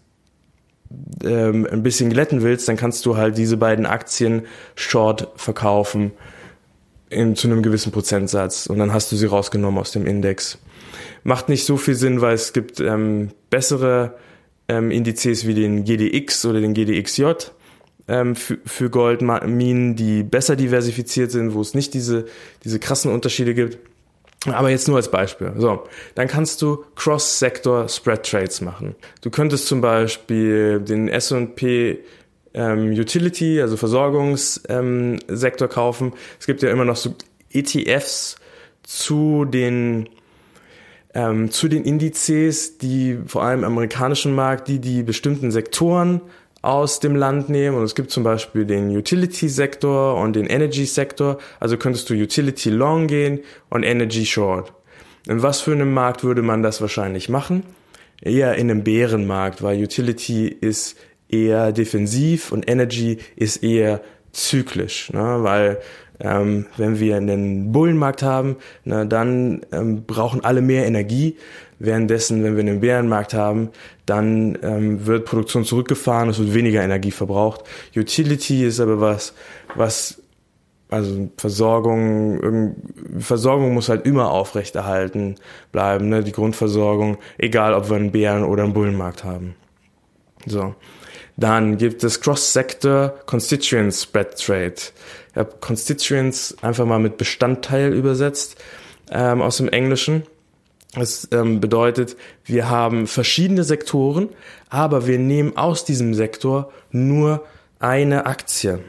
ähm, 1.23 1.67
ein 1.71 1.83
bisschen 1.83 2.09
glätten 2.09 2.41
willst, 2.41 2.67
dann 2.67 2.77
kannst 2.77 3.05
du 3.05 3.17
halt 3.17 3.37
diese 3.37 3.57
beiden 3.57 3.85
Aktien 3.85 4.43
short 4.75 5.29
verkaufen 5.35 6.11
in, 7.09 7.35
zu 7.35 7.47
einem 7.47 7.61
gewissen 7.61 7.91
Prozentsatz 7.91 8.67
und 8.67 8.79
dann 8.79 8.93
hast 8.93 9.11
du 9.11 9.15
sie 9.15 9.25
rausgenommen 9.25 9.79
aus 9.79 9.91
dem 9.91 10.05
Index. 10.05 10.57
Macht 11.23 11.49
nicht 11.49 11.65
so 11.65 11.77
viel 11.77 11.95
Sinn, 11.95 12.21
weil 12.21 12.33
es 12.33 12.53
gibt 12.53 12.79
ähm, 12.79 13.29
bessere 13.49 14.15
ähm, 14.69 14.91
Indizes 14.91 15.45
wie 15.45 15.53
den 15.53 15.83
GDX 15.83 16.45
oder 16.45 16.61
den 16.61 16.73
GDXJ 16.73 17.25
ähm, 18.07 18.35
für, 18.35 18.89
Goldminen, 18.89 19.95
die 19.95 20.23
besser 20.23 20.55
diversifiziert 20.55 21.31
sind, 21.31 21.53
wo 21.53 21.61
es 21.61 21.73
nicht 21.73 21.93
diese, 21.93 22.25
diese 22.63 22.79
krassen 22.79 23.11
Unterschiede 23.11 23.53
gibt. 23.53 23.77
Aber 24.45 24.69
jetzt 24.69 24.87
nur 24.87 24.95
als 24.95 25.11
Beispiel. 25.11 25.51
So, 25.57 25.83
dann 26.15 26.29
kannst 26.29 26.61
du 26.61 26.85
Cross-Sector-Spread-Trades 26.95 28.61
machen. 28.61 28.95
Du 29.21 29.29
könntest 29.29 29.67
zum 29.67 29.81
Beispiel 29.81 30.79
den 30.79 31.09
S&P 31.09 31.99
ähm, 32.53 32.91
Utility, 32.91 33.61
also 33.61 33.75
Versorgungssektor 33.75 35.67
kaufen. 35.67 36.13
Es 36.39 36.45
gibt 36.45 36.61
ja 36.61 36.69
immer 36.69 36.85
noch 36.85 36.95
so 36.95 37.15
ETFs 37.51 38.37
zu 38.83 39.43
den 39.45 40.07
ähm, 41.13 41.51
zu 41.51 41.67
den 41.67 41.83
Indizes, 41.83 42.77
die 42.77 43.17
vor 43.25 43.43
allem 43.43 43.59
im 43.59 43.65
amerikanischen 43.65 44.35
Markt, 44.35 44.67
die 44.67 44.79
die 44.79 45.03
bestimmten 45.03 45.51
Sektoren 45.51 46.21
aus 46.61 46.99
dem 46.99 47.15
Land 47.15 47.49
nehmen. 47.49 47.77
Und 47.77 47.83
es 47.83 47.95
gibt 47.95 48.11
zum 48.11 48.23
Beispiel 48.23 48.65
den 48.65 48.95
Utility-Sektor 48.95 50.15
und 50.15 50.35
den 50.35 50.45
Energy-Sektor. 50.45 51.39
Also 51.59 51.77
könntest 51.77 52.09
du 52.09 52.13
Utility 52.13 52.69
Long 52.69 53.07
gehen 53.07 53.39
und 53.69 53.83
Energy 53.83 54.25
Short. 54.25 54.73
In 55.27 55.41
was 55.41 55.61
für 55.61 55.71
einem 55.71 55.93
Markt 55.93 56.23
würde 56.23 56.41
man 56.41 56.63
das 56.63 56.81
wahrscheinlich 56.81 57.29
machen? 57.29 57.63
Eher 58.21 58.55
in 58.55 58.69
einem 58.69 58.83
Bärenmarkt, 58.83 59.61
weil 59.61 59.81
Utility 59.81 60.47
ist 60.47 60.97
eher 61.29 61.71
defensiv 61.71 62.51
und 62.51 62.69
Energy 62.69 63.19
ist 63.35 63.63
eher 63.63 64.01
zyklisch, 64.43 65.11
ne? 65.11 65.39
weil 65.41 65.79
ähm, 66.19 66.65
wenn 66.77 66.99
wir 66.99 67.17
einen 67.17 67.71
Bullenmarkt 67.71 68.23
haben, 68.23 68.57
na, 68.83 69.05
dann 69.05 69.61
ähm, 69.71 70.03
brauchen 70.05 70.43
alle 70.43 70.61
mehr 70.61 70.85
Energie. 70.85 71.37
Währenddessen, 71.81 72.43
wenn 72.43 72.55
wir 72.57 72.59
einen 72.61 72.81
Bärenmarkt 72.81 73.33
haben, 73.33 73.69
dann 74.05 74.57
ähm, 74.63 75.05
wird 75.05 75.23
Produktion 75.23 75.63
zurückgefahren, 75.63 76.27
es 76.29 76.37
wird 76.37 76.53
weniger 76.53 76.83
Energie 76.83 77.11
verbraucht. 77.11 77.63
Utility 77.95 78.65
ist 78.65 78.81
aber 78.81 78.99
was, 78.99 79.33
was 79.75 80.21
also 80.89 81.29
Versorgung, 81.37 82.75
Versorgung 83.19 83.73
muss 83.73 83.89
halt 83.89 84.05
immer 84.05 84.31
aufrechterhalten 84.31 85.35
bleiben, 85.71 86.09
ne? 86.09 86.23
die 86.23 86.31
Grundversorgung, 86.31 87.17
egal 87.37 87.73
ob 87.75 87.89
wir 87.89 87.95
einen 87.95 88.11
Bären- 88.11 88.43
oder 88.43 88.63
einen 88.63 88.73
Bullenmarkt 88.73 89.23
haben. 89.23 89.55
So. 90.45 90.73
Dann 91.39 91.77
gibt 91.77 92.03
es 92.03 92.19
Cross-Sector 92.19 93.13
Constituent 93.25 93.93
Spread 93.93 94.37
Trade. 94.37 94.73
Ich 95.31 95.37
habe 95.37 95.53
Constituents 95.61 96.57
einfach 96.61 96.85
mal 96.85 96.99
mit 96.99 97.17
Bestandteil 97.17 97.93
übersetzt 97.93 98.57
ähm, 99.09 99.41
aus 99.41 99.55
dem 99.57 99.69
Englischen. 99.69 100.23
Das 100.95 101.29
ähm, 101.31 101.61
bedeutet, 101.61 102.17
wir 102.43 102.69
haben 102.69 103.07
verschiedene 103.07 103.63
Sektoren, 103.63 104.27
aber 104.69 105.07
wir 105.07 105.17
nehmen 105.17 105.55
aus 105.55 105.85
diesem 105.85 106.13
Sektor 106.13 106.73
nur 106.91 107.45
eine 107.79 108.25
Aktie. 108.25 108.79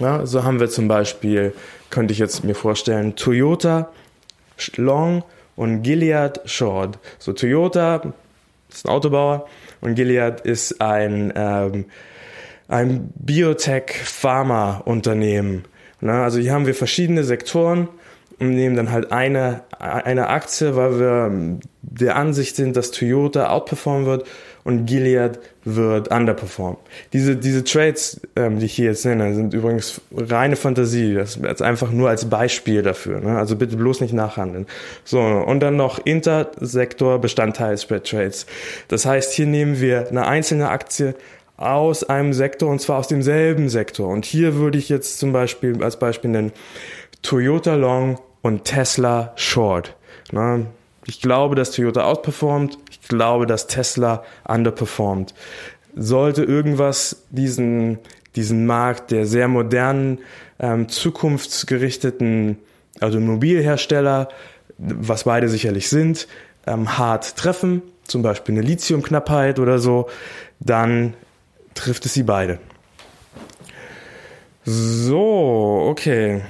Ja, 0.00 0.26
so 0.26 0.42
haben 0.42 0.58
wir 0.58 0.68
zum 0.68 0.88
Beispiel, 0.88 1.54
könnte 1.90 2.12
ich 2.12 2.18
jetzt 2.18 2.42
mir 2.42 2.54
vorstellen, 2.56 3.14
Toyota 3.14 3.92
Long 4.74 5.22
und 5.54 5.82
Gilead 5.82 6.40
Short. 6.46 6.98
So 7.20 7.32
Toyota 7.32 8.12
ist 8.68 8.86
ein 8.86 8.90
Autobauer 8.90 9.46
und 9.80 9.94
Gilead 9.94 10.40
ist 10.40 10.80
ein, 10.80 11.32
ähm, 11.36 11.84
ein 12.68 13.12
Biotech-Pharma-Unternehmen. 13.16 15.64
Also 16.00 16.38
hier 16.38 16.52
haben 16.52 16.66
wir 16.66 16.74
verschiedene 16.74 17.24
Sektoren 17.24 17.88
und 18.38 18.50
nehmen 18.50 18.76
dann 18.76 18.92
halt 18.92 19.10
eine, 19.10 19.62
eine 19.78 20.28
Aktie, 20.28 20.76
weil 20.76 21.00
wir 21.00 21.58
der 21.82 22.16
Ansicht 22.16 22.56
sind, 22.56 22.76
dass 22.76 22.90
Toyota 22.90 23.50
outperformen 23.50 24.06
wird 24.06 24.26
und 24.68 24.84
Gilead 24.84 25.38
wird 25.64 26.08
underperformen. 26.08 26.76
Diese, 27.14 27.36
diese 27.36 27.64
Trades, 27.64 28.20
ähm, 28.36 28.58
die 28.58 28.66
ich 28.66 28.74
hier 28.74 28.84
jetzt 28.84 29.06
nenne, 29.06 29.34
sind 29.34 29.54
übrigens 29.54 30.02
reine 30.14 30.56
Fantasie. 30.56 31.14
Das 31.14 31.36
ist 31.36 31.62
einfach 31.62 31.90
nur 31.90 32.10
als 32.10 32.28
Beispiel 32.28 32.82
dafür. 32.82 33.20
Ne? 33.20 33.38
Also 33.38 33.56
bitte 33.56 33.78
bloß 33.78 34.02
nicht 34.02 34.12
nachhandeln. 34.12 34.66
So, 35.04 35.20
und 35.20 35.60
dann 35.60 35.76
noch 35.76 36.04
Intersektor 36.04 37.18
Bestandteil 37.18 37.78
Spread 37.78 38.06
Trades. 38.06 38.44
Das 38.88 39.06
heißt, 39.06 39.32
hier 39.32 39.46
nehmen 39.46 39.80
wir 39.80 40.08
eine 40.10 40.26
einzelne 40.26 40.68
Aktie 40.68 41.14
aus 41.56 42.04
einem 42.04 42.34
Sektor 42.34 42.68
und 42.68 42.82
zwar 42.82 42.98
aus 42.98 43.08
demselben 43.08 43.70
Sektor. 43.70 44.08
Und 44.08 44.26
hier 44.26 44.56
würde 44.56 44.76
ich 44.76 44.90
jetzt 44.90 45.18
zum 45.18 45.32
Beispiel 45.32 45.82
als 45.82 45.98
Beispiel 45.98 46.28
nennen 46.28 46.52
Toyota 47.22 47.74
Long 47.74 48.20
und 48.42 48.64
Tesla 48.64 49.32
Short. 49.36 49.96
Na, 50.30 50.60
ich 51.08 51.22
glaube, 51.22 51.54
dass 51.54 51.70
Toyota 51.70 52.04
outperformt. 52.04 52.76
Glaube, 53.08 53.46
dass 53.46 53.66
Tesla 53.66 54.22
underperformt. 54.46 55.34
Sollte 55.96 56.44
irgendwas 56.44 57.24
diesen, 57.30 57.98
diesen 58.36 58.66
Markt 58.66 59.10
der 59.10 59.26
sehr 59.26 59.48
modernen, 59.48 60.18
ähm, 60.58 60.88
zukunftsgerichteten 60.88 62.58
Automobilhersteller, 63.00 64.28
was 64.78 65.24
beide 65.24 65.48
sicherlich 65.48 65.88
sind, 65.88 66.28
ähm, 66.66 66.98
hart 66.98 67.36
treffen, 67.36 67.82
zum 68.04 68.22
Beispiel 68.22 68.54
eine 68.54 68.66
Lithiumknappheit 68.66 69.58
oder 69.58 69.78
so, 69.78 70.08
dann 70.60 71.14
trifft 71.74 72.06
es 72.06 72.14
sie 72.14 72.22
beide. 72.22 72.58
So, 74.64 75.86
okay. 75.88 76.42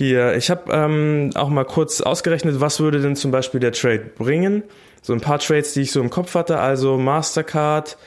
Hier, 0.00 0.34
ich 0.34 0.48
habe 0.48 0.72
ähm, 0.72 1.28
auch 1.34 1.50
mal 1.50 1.66
kurz 1.66 2.00
ausgerechnet, 2.00 2.58
was 2.58 2.80
würde 2.80 3.02
denn 3.02 3.16
zum 3.16 3.32
Beispiel 3.32 3.60
der 3.60 3.72
Trade 3.72 4.10
bringen. 4.16 4.62
So 5.02 5.12
ein 5.12 5.20
paar 5.20 5.38
Trades, 5.38 5.74
die 5.74 5.82
ich 5.82 5.92
so 5.92 6.00
im 6.00 6.08
Kopf 6.08 6.34
hatte, 6.34 6.58
also 6.58 6.96
Mastercard, 6.96 7.98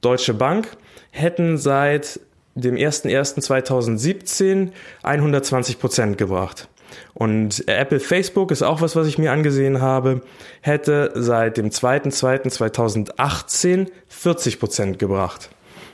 Deutsche 0.00 0.32
Bank, 0.32 0.68
hätten 1.10 1.58
seit 1.58 2.20
dem 2.54 2.76
01.01.2017 2.76 4.68
120 5.02 5.80
Prozent 5.80 6.18
gebracht. 6.18 6.68
Und 7.14 7.66
Apple 7.66 7.98
Facebook 7.98 8.52
ist 8.52 8.62
auch 8.62 8.80
was, 8.80 8.94
was 8.94 9.08
ich 9.08 9.18
mir 9.18 9.32
angesehen 9.32 9.80
habe, 9.80 10.22
hätte 10.60 11.10
seit 11.16 11.56
dem 11.56 11.70
2.2.2018 11.70 13.88
40 14.06 14.60
Prozent 14.60 15.00
gebracht. 15.00 15.50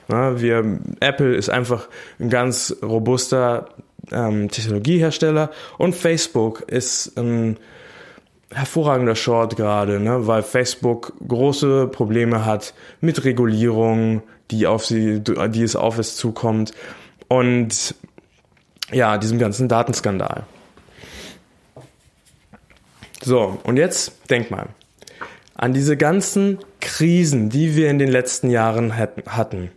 Ja, 0.08 0.38
wir, 0.38 0.80
Apple 1.00 1.34
ist 1.34 1.48
einfach 1.48 1.88
ein 2.20 2.28
ganz 2.28 2.76
robuster 2.82 3.70
ähm, 4.12 4.48
Technologiehersteller 4.48 5.50
und 5.78 5.94
Facebook 5.94 6.60
ist 6.60 7.16
ein 7.18 7.58
hervorragender 8.52 9.16
Short 9.16 9.56
gerade, 9.56 10.00
ne, 10.00 10.26
weil 10.26 10.42
Facebook 10.42 11.14
große 11.26 11.88
Probleme 11.88 12.44
hat 12.44 12.74
mit 13.00 13.24
Regulierung, 13.24 14.22
die 14.50 14.66
auf 14.66 14.86
sie, 14.86 15.20
die 15.20 15.62
es 15.62 15.74
auf 15.76 15.98
es 15.98 16.16
zukommt 16.16 16.72
und 17.28 17.94
ja, 18.92 19.18
diesem 19.18 19.38
ganzen 19.38 19.68
Datenskandal. 19.68 20.44
So, 23.22 23.58
und 23.64 23.76
jetzt 23.76 24.30
denk 24.30 24.50
mal. 24.50 24.68
an 25.56 25.72
diese 25.72 25.96
ganzen 25.96 26.58
Krisen, 26.80 27.48
die 27.48 27.76
wir 27.76 27.90
in 27.90 27.98
den 27.98 28.10
letzten 28.10 28.50
Jahren 28.50 28.96
hatten. 28.96 29.70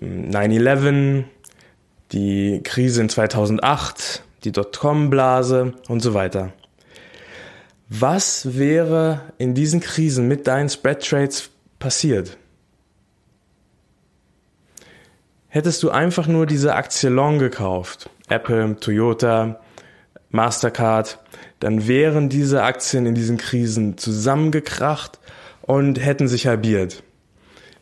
9-11, 0.00 1.24
die 2.12 2.60
Krise 2.62 3.02
in 3.02 3.08
2008, 3.08 4.22
die 4.44 4.52
Dotcom-Blase 4.52 5.74
und 5.88 6.00
so 6.00 6.14
weiter. 6.14 6.52
Was 7.88 8.56
wäre 8.56 9.32
in 9.38 9.54
diesen 9.54 9.80
Krisen 9.80 10.26
mit 10.26 10.46
deinen 10.46 10.68
Spread 10.68 11.06
Trades 11.06 11.50
passiert? 11.78 12.36
Hättest 15.48 15.82
du 15.82 15.90
einfach 15.90 16.26
nur 16.26 16.46
diese 16.46 16.74
Aktie 16.74 17.08
Long 17.08 17.38
gekauft, 17.38 18.10
Apple, 18.28 18.76
Toyota, 18.78 19.60
Mastercard, 20.30 21.18
dann 21.60 21.86
wären 21.88 22.28
diese 22.28 22.62
Aktien 22.62 23.06
in 23.06 23.14
diesen 23.14 23.38
Krisen 23.38 23.96
zusammengekracht 23.96 25.18
und 25.62 26.04
hätten 26.04 26.28
sich 26.28 26.46
halbiert. 26.46 27.02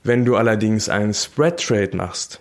Wenn 0.03 0.25
du 0.25 0.37
allerdings 0.37 0.89
einen 0.89 1.15
Spread 1.15 1.59
Trade 1.59 1.97
machst, 1.97 2.41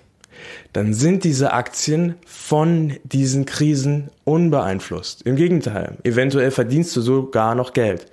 dann 0.74 0.94
sind 0.94 1.24
diese 1.24 1.54
Aktien 1.54 2.16
von 2.26 2.98
diesen 3.04 3.46
Krisen 3.46 4.10
unbeeinflusst. 4.24 5.24
Im 5.24 5.36
Gegenteil, 5.36 5.98
eventuell 6.04 6.52
verdienst 6.52 6.96
du 6.96 7.02
sogar 7.02 7.56
noch 7.56 7.74
Geld. 7.74 8.08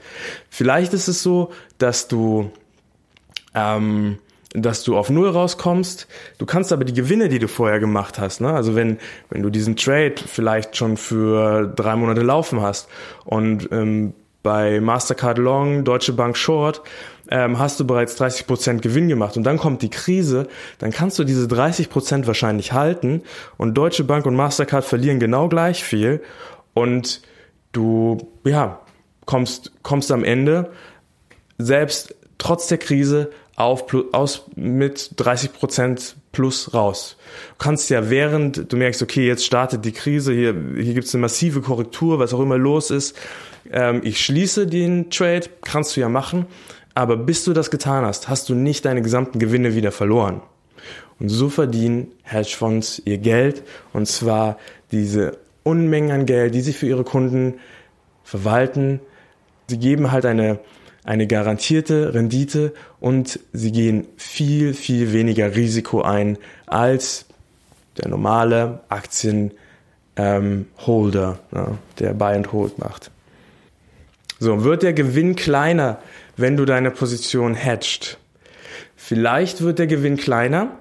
Vielleicht 0.48 0.92
ist 0.94 1.08
es 1.08 1.22
so, 1.22 1.50
dass 1.78 2.08
du 2.08 2.50
ähm, 3.54 4.18
dass 4.52 4.82
du 4.82 4.96
auf 4.96 5.10
Null 5.10 5.28
rauskommst. 5.28 6.08
Du 6.38 6.46
kannst 6.46 6.72
aber 6.72 6.84
die 6.84 6.92
Gewinne, 6.92 7.28
die 7.28 7.38
du 7.38 7.46
vorher 7.46 7.78
gemacht 7.78 8.18
hast, 8.18 8.40
ne? 8.40 8.52
also 8.52 8.74
wenn, 8.74 8.98
wenn 9.28 9.42
du 9.42 9.50
diesen 9.50 9.76
Trade 9.76 10.14
vielleicht 10.26 10.76
schon 10.76 10.96
für 10.96 11.68
drei 11.68 11.94
Monate 11.94 12.22
laufen 12.22 12.60
hast 12.60 12.88
und 13.24 13.68
ähm, 13.70 14.12
bei 14.42 14.80
Mastercard 14.80 15.38
Long, 15.38 15.84
Deutsche 15.84 16.12
Bank 16.12 16.36
Short 16.36 16.82
ähm, 17.30 17.58
hast 17.58 17.78
du 17.78 17.86
bereits 17.86 18.16
30 18.16 18.46
Prozent 18.46 18.82
Gewinn 18.82 19.08
gemacht. 19.08 19.36
Und 19.36 19.44
dann 19.44 19.58
kommt 19.58 19.82
die 19.82 19.90
Krise, 19.90 20.48
dann 20.78 20.90
kannst 20.90 21.18
du 21.18 21.24
diese 21.24 21.46
30 21.48 21.90
Prozent 21.90 22.26
wahrscheinlich 22.26 22.72
halten. 22.72 23.22
Und 23.56 23.74
Deutsche 23.74 24.04
Bank 24.04 24.26
und 24.26 24.34
Mastercard 24.34 24.84
verlieren 24.84 25.20
genau 25.20 25.48
gleich 25.48 25.84
viel. 25.84 26.22
Und 26.74 27.22
du, 27.72 28.18
ja, 28.44 28.80
kommst, 29.26 29.72
kommst 29.82 30.10
am 30.10 30.24
Ende. 30.24 30.70
Selbst 31.58 32.14
trotz 32.38 32.66
der 32.66 32.78
Krise 32.78 33.30
auf 33.60 33.86
aus 34.12 34.44
mit 34.56 35.12
30 35.16 35.52
Prozent 35.52 36.16
plus 36.32 36.72
raus. 36.74 37.16
Du 37.50 37.64
kannst 37.64 37.90
ja 37.90 38.10
während 38.10 38.72
du 38.72 38.76
merkst, 38.76 39.02
okay, 39.02 39.26
jetzt 39.26 39.44
startet 39.44 39.84
die 39.84 39.92
Krise, 39.92 40.32
hier, 40.32 40.54
hier 40.76 40.94
gibt 40.94 41.06
es 41.06 41.14
eine 41.14 41.22
massive 41.22 41.60
Korrektur, 41.60 42.18
was 42.18 42.32
auch 42.32 42.40
immer 42.40 42.58
los 42.58 42.90
ist, 42.90 43.16
ähm, 43.72 44.00
ich 44.04 44.24
schließe 44.24 44.66
den 44.66 45.10
Trade, 45.10 45.48
kannst 45.62 45.96
du 45.96 46.00
ja 46.00 46.08
machen, 46.08 46.46
aber 46.94 47.16
bis 47.16 47.44
du 47.44 47.52
das 47.52 47.70
getan 47.70 48.04
hast, 48.04 48.28
hast 48.28 48.48
du 48.48 48.54
nicht 48.54 48.84
deine 48.84 49.02
gesamten 49.02 49.38
Gewinne 49.38 49.74
wieder 49.74 49.92
verloren. 49.92 50.40
Und 51.18 51.28
so 51.28 51.50
verdienen 51.50 52.12
Hedgefonds 52.22 53.02
ihr 53.04 53.18
Geld, 53.18 53.62
und 53.92 54.06
zwar 54.06 54.58
diese 54.90 55.38
Unmengen 55.62 56.10
an 56.10 56.26
Geld, 56.26 56.54
die 56.54 56.62
sie 56.62 56.72
für 56.72 56.86
ihre 56.86 57.04
Kunden 57.04 57.54
verwalten. 58.24 59.00
Sie 59.68 59.78
geben 59.78 60.10
halt 60.10 60.24
eine 60.24 60.60
eine 61.04 61.26
garantierte 61.26 62.14
Rendite 62.14 62.74
und 63.00 63.40
sie 63.52 63.72
gehen 63.72 64.06
viel, 64.16 64.74
viel 64.74 65.12
weniger 65.12 65.54
Risiko 65.56 66.02
ein 66.02 66.38
als 66.66 67.26
der 67.98 68.08
normale 68.08 68.80
Aktienholder, 68.88 69.52
ähm, 70.16 70.66
ja, 71.52 71.78
der 71.98 72.14
Buy 72.14 72.34
and 72.34 72.52
Hold 72.52 72.78
macht. 72.78 73.10
So, 74.38 74.64
wird 74.64 74.82
der 74.82 74.92
Gewinn 74.92 75.36
kleiner, 75.36 75.98
wenn 76.36 76.56
du 76.56 76.64
deine 76.64 76.90
Position 76.90 77.54
hedged? 77.54 78.18
Vielleicht 78.96 79.60
wird 79.60 79.78
der 79.78 79.86
Gewinn 79.86 80.16
kleiner, 80.16 80.78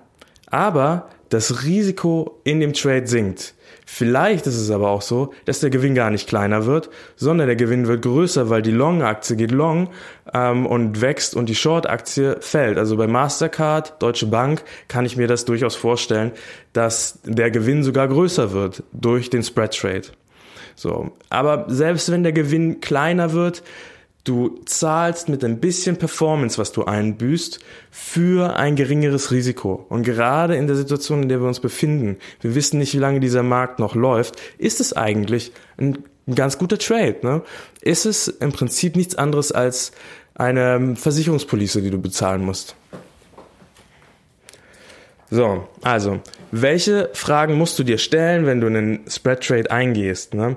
aber 0.47 1.09
das 1.29 1.63
Risiko 1.63 2.39
in 2.43 2.59
dem 2.59 2.73
Trade 2.73 3.07
sinkt. 3.07 3.53
Vielleicht 3.91 4.45
ist 4.45 4.55
es 4.55 4.69
aber 4.69 4.91
auch 4.91 5.01
so, 5.01 5.33
dass 5.45 5.61
der 5.61 5.71
Gewinn 5.71 5.95
gar 5.95 6.11
nicht 6.11 6.29
kleiner 6.29 6.67
wird, 6.67 6.91
sondern 7.15 7.47
der 7.47 7.55
Gewinn 7.55 7.87
wird 7.87 8.03
größer, 8.03 8.47
weil 8.47 8.61
die 8.61 8.71
Long-Aktie 8.71 9.35
geht 9.35 9.49
long 9.49 9.89
ähm, 10.31 10.67
und 10.67 11.01
wächst 11.01 11.35
und 11.35 11.49
die 11.49 11.55
Short-Aktie 11.55 12.37
fällt. 12.39 12.77
Also 12.77 12.97
bei 12.97 13.07
Mastercard, 13.07 13.99
Deutsche 14.01 14.27
Bank, 14.27 14.63
kann 14.89 15.07
ich 15.07 15.17
mir 15.17 15.27
das 15.27 15.43
durchaus 15.43 15.75
vorstellen, 15.75 16.33
dass 16.71 17.17
der 17.25 17.49
Gewinn 17.49 17.81
sogar 17.83 18.07
größer 18.07 18.53
wird 18.53 18.83
durch 18.93 19.31
den 19.31 19.41
Spread 19.41 19.75
Trade. 19.75 20.03
So, 20.75 21.11
aber 21.31 21.65
selbst 21.67 22.11
wenn 22.11 22.21
der 22.21 22.31
Gewinn 22.31 22.81
kleiner 22.81 23.33
wird, 23.33 23.63
Du 24.23 24.59
zahlst 24.65 25.29
mit 25.29 25.43
ein 25.43 25.59
bisschen 25.59 25.97
Performance, 25.97 26.57
was 26.57 26.71
du 26.71 26.83
einbüßt, 26.83 27.59
für 27.89 28.55
ein 28.57 28.75
geringeres 28.75 29.31
Risiko. 29.31 29.85
Und 29.89 30.03
gerade 30.03 30.55
in 30.55 30.67
der 30.67 30.75
Situation, 30.75 31.23
in 31.23 31.29
der 31.29 31.39
wir 31.39 31.47
uns 31.47 31.61
befinden, 31.61 32.17
wir 32.41 32.53
wissen 32.53 32.79
nicht, 32.79 32.93
wie 32.93 32.99
lange 32.99 33.21
dieser 33.21 33.43
Markt 33.43 33.79
noch 33.79 33.95
läuft, 33.95 34.35
ist 34.57 34.81
es 34.81 34.93
eigentlich 34.93 35.51
ein, 35.77 36.03
ganz 36.35 36.59
guter 36.59 36.77
Trade. 36.77 37.17
Ne? 37.23 37.41
Ist 37.81 38.05
es 38.05 38.27
im 38.27 38.51
Prinzip 38.51 38.95
nichts 38.95 39.15
anderes 39.15 39.51
als 39.51 39.93
eine 40.39 40.95
Versicherungspolice, 40.95 41.81
die 41.81 41.91
du 41.91 42.01
bezahlen 42.01 42.43
musst. 42.43 42.75
So, 45.29 45.67
also, 45.81 46.21
welche 46.51 47.09
Fragen 47.13 47.55
musst 47.55 47.77
du 47.77 47.83
dir 47.83 47.99
stellen, 47.99 48.47
wenn 48.47 48.61
du 48.61 48.67
einen 48.67 49.01
Spread 49.07 49.43
Trade 49.43 49.69
eingehst? 49.69 50.33
Ne? 50.33 50.55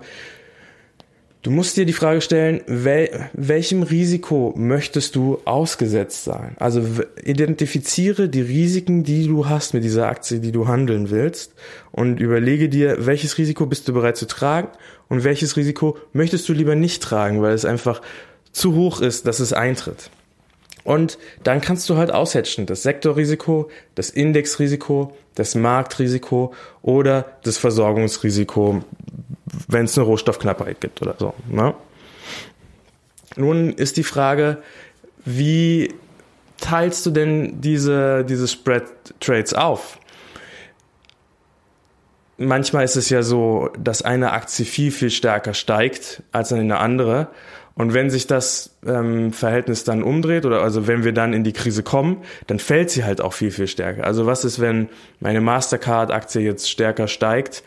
Du 1.43 1.51
musst 1.51 1.77
dir 1.77 1.85
die 1.85 1.93
Frage 1.93 2.21
stellen, 2.21 2.61
wel, 2.69 3.29
welchem 3.33 3.83
Risiko 3.83 4.55
möchtest 4.57 5.17
du 5.17 5.41
ausgesetzt 5.45 6.23
sein? 6.23 6.55
Also 6.61 6.85
identifiziere 7.25 8.29
die 8.29 8.43
Risiken, 8.43 9.03
die 9.03 9.27
du 9.27 9.49
hast 9.49 9.75
mit 9.75 9.83
dieser 9.83 10.07
Aktie, 10.07 10.39
die 10.39 10.53
du 10.53 10.69
handeln 10.69 11.11
willst 11.11 11.55
und 11.91 12.21
überlege 12.21 12.69
dir, 12.69 13.07
welches 13.07 13.39
Risiko 13.39 13.67
bist 13.67 13.89
du 13.89 13.93
bereit 13.93 14.17
zu 14.17 14.29
tragen 14.29 14.69
und 15.09 15.25
welches 15.25 15.57
Risiko 15.57 15.99
möchtest 16.13 16.49
du 16.49 16.53
lieber 16.53 16.77
nicht 16.77 17.03
tragen, 17.03 17.43
weil 17.43 17.55
es 17.55 17.65
einfach 17.65 18.03
zu 18.53 18.77
hoch 18.77 19.01
ist, 19.01 19.27
dass 19.27 19.41
es 19.41 19.53
eintritt. 19.53 20.11
Und 20.85 21.19
dann 21.43 21.61
kannst 21.61 21.91
du 21.91 21.97
halt 21.97 22.13
aushatchen, 22.13 22.67
das 22.67 22.85
Sektorrisiko, 22.85 23.69
das 23.97 24.11
Indexrisiko, 24.11 25.13
das 25.35 25.57
Marktrisiko 25.57 26.55
oder 26.83 27.27
das 27.43 27.59
Versorgungsrisiko, 27.59 28.85
wenn 29.69 29.85
es 29.85 29.97
eine 29.97 30.07
Rohstoffknappheit 30.07 30.81
gibt 30.81 31.03
oder 31.03 31.15
so. 31.19 31.35
Ne? 31.49 31.75
Nun 33.37 33.73
ist 33.73 33.97
die 33.97 34.03
Frage, 34.03 34.59
wie 35.25 35.95
teilst 36.59 37.05
du 37.07 37.11
denn 37.11 37.61
diese, 37.61 38.25
diese 38.25 38.49
Spread 38.49 38.85
Trades 39.21 39.55
auf? 39.55 39.99
Manchmal 42.39 42.85
ist 42.85 42.97
es 42.97 43.09
ja 43.09 43.23
so, 43.23 43.71
dass 43.79 44.03
eine 44.03 44.33
Aktie 44.33 44.65
viel, 44.65 44.91
viel 44.91 45.11
stärker 45.11 45.55
steigt 45.55 46.23
als 46.33 46.53
eine 46.53 46.79
andere. 46.79 47.29
Und 47.75 47.95
wenn 47.95 48.11
sich 48.11 48.27
das 48.27 48.77
ähm, 48.87 49.33
Verhältnis 49.33 49.85
dann 49.85 50.03
umdreht 50.03 50.45
oder 50.45 50.61
also 50.61 50.87
wenn 50.87 51.05
wir 51.05 51.13
dann 51.13 51.33
in 51.33 51.45
die 51.45 51.53
Krise 51.53 51.83
kommen, 51.83 52.19
dann 52.47 52.59
fällt 52.59 52.91
sie 52.91 53.05
halt 53.05 53.21
auch 53.21 53.33
viel, 53.33 53.51
viel 53.51 53.67
stärker. 53.67 54.05
Also 54.05 54.27
was 54.27 54.45
ist, 54.45 54.61
wenn 54.61 54.89
meine 55.21 55.41
Mastercard-Aktie 55.41 56.43
jetzt 56.43 56.71
stärker 56.71 57.09
steigt 57.09 57.63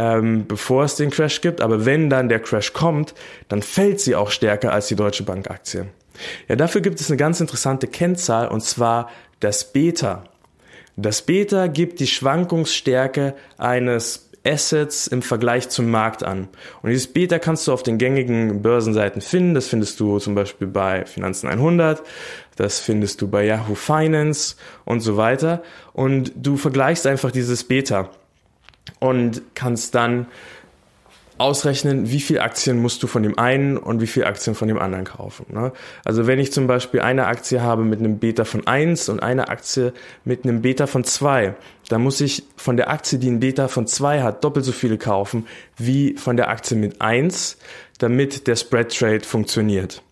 ähm, 0.00 0.46
bevor 0.48 0.84
es 0.84 0.96
den 0.96 1.10
Crash 1.10 1.42
gibt. 1.42 1.60
Aber 1.60 1.84
wenn 1.84 2.08
dann 2.08 2.30
der 2.30 2.40
Crash 2.40 2.72
kommt, 2.72 3.14
dann 3.48 3.60
fällt 3.60 4.00
sie 4.00 4.16
auch 4.16 4.30
stärker 4.30 4.72
als 4.72 4.88
die 4.88 4.96
Deutsche 4.96 5.24
Bank 5.24 5.50
Aktie. 5.50 5.88
Ja, 6.48 6.56
dafür 6.56 6.80
gibt 6.80 7.00
es 7.00 7.10
eine 7.10 7.18
ganz 7.18 7.40
interessante 7.40 7.86
Kennzahl 7.86 8.48
und 8.48 8.62
zwar 8.62 9.10
das 9.40 9.72
Beta. 9.72 10.24
Das 10.96 11.22
Beta 11.22 11.66
gibt 11.66 12.00
die 12.00 12.06
Schwankungsstärke 12.06 13.34
eines 13.58 14.30
Assets 14.42 15.06
im 15.06 15.20
Vergleich 15.20 15.68
zum 15.68 15.90
Markt 15.90 16.22
an. 16.22 16.48
Und 16.80 16.88
dieses 16.88 17.12
Beta 17.12 17.38
kannst 17.38 17.68
du 17.68 17.72
auf 17.72 17.82
den 17.82 17.98
gängigen 17.98 18.62
Börsenseiten 18.62 19.20
finden. 19.20 19.52
Das 19.52 19.68
findest 19.68 20.00
du 20.00 20.18
zum 20.18 20.34
Beispiel 20.34 20.66
bei 20.66 21.04
Finanzen 21.04 21.46
100, 21.46 22.02
das 22.56 22.80
findest 22.80 23.20
du 23.20 23.28
bei 23.28 23.44
Yahoo 23.44 23.74
Finance 23.74 24.56
und 24.86 25.00
so 25.00 25.18
weiter. 25.18 25.62
Und 25.92 26.32
du 26.36 26.56
vergleichst 26.56 27.06
einfach 27.06 27.30
dieses 27.30 27.64
Beta 27.64 28.10
und 29.00 29.42
kannst 29.54 29.94
dann 29.94 30.26
ausrechnen, 31.40 32.10
wie 32.10 32.20
viel 32.20 32.38
Aktien 32.38 32.80
musst 32.80 33.02
du 33.02 33.06
von 33.06 33.22
dem 33.22 33.38
einen 33.38 33.78
und 33.78 34.02
wie 34.02 34.06
viel 34.06 34.24
Aktien 34.24 34.54
von 34.54 34.68
dem 34.68 34.78
anderen 34.78 35.06
kaufen. 35.06 35.46
Ne? 35.48 35.72
Also 36.04 36.26
wenn 36.26 36.38
ich 36.38 36.52
zum 36.52 36.66
Beispiel 36.66 37.00
eine 37.00 37.26
Aktie 37.26 37.62
habe 37.62 37.82
mit 37.82 37.98
einem 37.98 38.18
Beta 38.18 38.44
von 38.44 38.66
1 38.66 39.08
und 39.08 39.22
eine 39.22 39.48
Aktie 39.48 39.94
mit 40.24 40.44
einem 40.44 40.60
Beta 40.60 40.86
von 40.86 41.02
2, 41.02 41.54
dann 41.88 42.02
muss 42.02 42.20
ich 42.20 42.44
von 42.56 42.76
der 42.76 42.90
Aktie, 42.90 43.18
die 43.18 43.30
ein 43.30 43.40
Beta 43.40 43.68
von 43.68 43.86
2 43.86 44.22
hat, 44.22 44.44
doppelt 44.44 44.66
so 44.66 44.72
viele 44.72 44.98
kaufen 44.98 45.46
wie 45.78 46.14
von 46.18 46.36
der 46.36 46.50
Aktie 46.50 46.76
mit 46.76 47.00
1, 47.00 47.56
damit 47.98 48.46
der 48.46 48.56
Spread 48.56 48.94
Trade 48.94 49.20
funktioniert. 49.20 50.02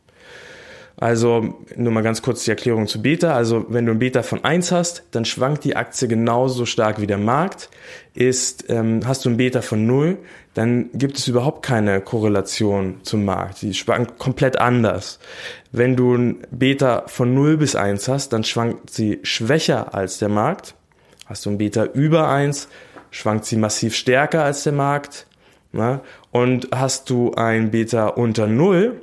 Also 1.01 1.55
nur 1.77 1.93
mal 1.93 2.03
ganz 2.03 2.23
kurz 2.23 2.43
die 2.45 2.51
Erklärung 2.51 2.89
zu 2.89 3.01
Beta. 3.01 3.33
Also 3.33 3.67
wenn 3.69 3.87
du 3.87 3.93
ein 3.93 4.01
Beta 4.01 4.23
von 4.23 4.43
1 4.43 4.73
hast, 4.73 5.05
dann 5.13 5.25
schwankt 5.25 5.63
die 5.63 5.77
Aktie 5.77 6.09
genauso 6.09 6.67
stark 6.67 7.01
wie 7.01 7.07
der 7.07 7.19
Markt. 7.19 7.71
Ist, 8.15 8.69
ähm, 8.69 9.03
hast 9.07 9.25
du 9.25 9.31
ein 9.31 9.37
Beta 9.37 9.63
von 9.63 9.87
0, 9.87 10.19
dann 10.55 10.91
gibt 10.93 11.19
es 11.19 11.29
überhaupt 11.29 11.65
keine 11.65 12.01
Korrelation 12.01 12.99
zum 13.05 13.25
Markt. 13.25 13.63
Die 13.63 13.75
schwankt 13.75 14.19
komplett 14.19 14.59
anders. 14.59 15.21
Wenn 15.71 15.95
du 15.95 16.17
ein 16.17 16.39
Beta 16.51 17.05
von 17.07 17.33
0 17.33 17.59
bis 17.59 17.77
1 17.77 18.09
hast, 18.09 18.33
dann 18.33 18.43
schwankt 18.43 18.91
sie 18.91 19.21
schwächer 19.23 19.95
als 19.95 20.19
der 20.19 20.29
Markt. 20.31 20.75
Hast 21.27 21.47
du 21.47 21.51
ein 21.51 21.59
Beta 21.59 21.85
über 21.85 22.29
1, 22.29 22.69
schwankt 23.13 23.45
sie 23.45 23.57
massiv 23.57 23.95
stärker 23.95 24.43
als 24.43 24.65
der 24.65 24.73
Markt. 24.73 25.29
Na? 25.71 26.01
Und 26.33 26.69
hast 26.75 27.09
du 27.09 27.35
ein 27.35 27.71
Beta 27.71 28.09
unter 28.09 28.49
0, 28.49 29.01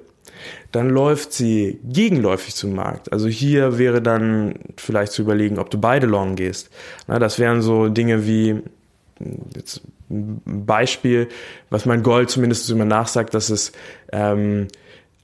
dann 0.76 0.90
läuft 0.90 1.32
sie 1.32 1.80
gegenläufig 1.84 2.54
zum 2.54 2.74
Markt. 2.76 3.14
Also 3.14 3.28
hier 3.30 3.78
wäre 3.78 4.02
dann 4.02 4.56
vielleicht 4.76 5.14
zu 5.14 5.22
überlegen, 5.22 5.58
ob 5.58 5.70
du 5.70 5.80
beide 5.80 6.06
long 6.06 6.36
gehst. 6.36 6.70
Na, 7.08 7.18
das 7.18 7.40
wären 7.40 7.62
so 7.62 7.88
Dinge 7.88 8.28
wie 8.28 8.62
jetzt 9.56 9.82
ein 10.10 10.42
Beispiel, 10.66 11.30
was 11.70 11.86
mein 11.86 12.04
Gold 12.04 12.30
zumindest 12.30 12.70
immer 12.70 12.84
nachsagt, 12.84 13.34
dass 13.34 13.50
es 13.50 13.72
ähm, 14.12 14.68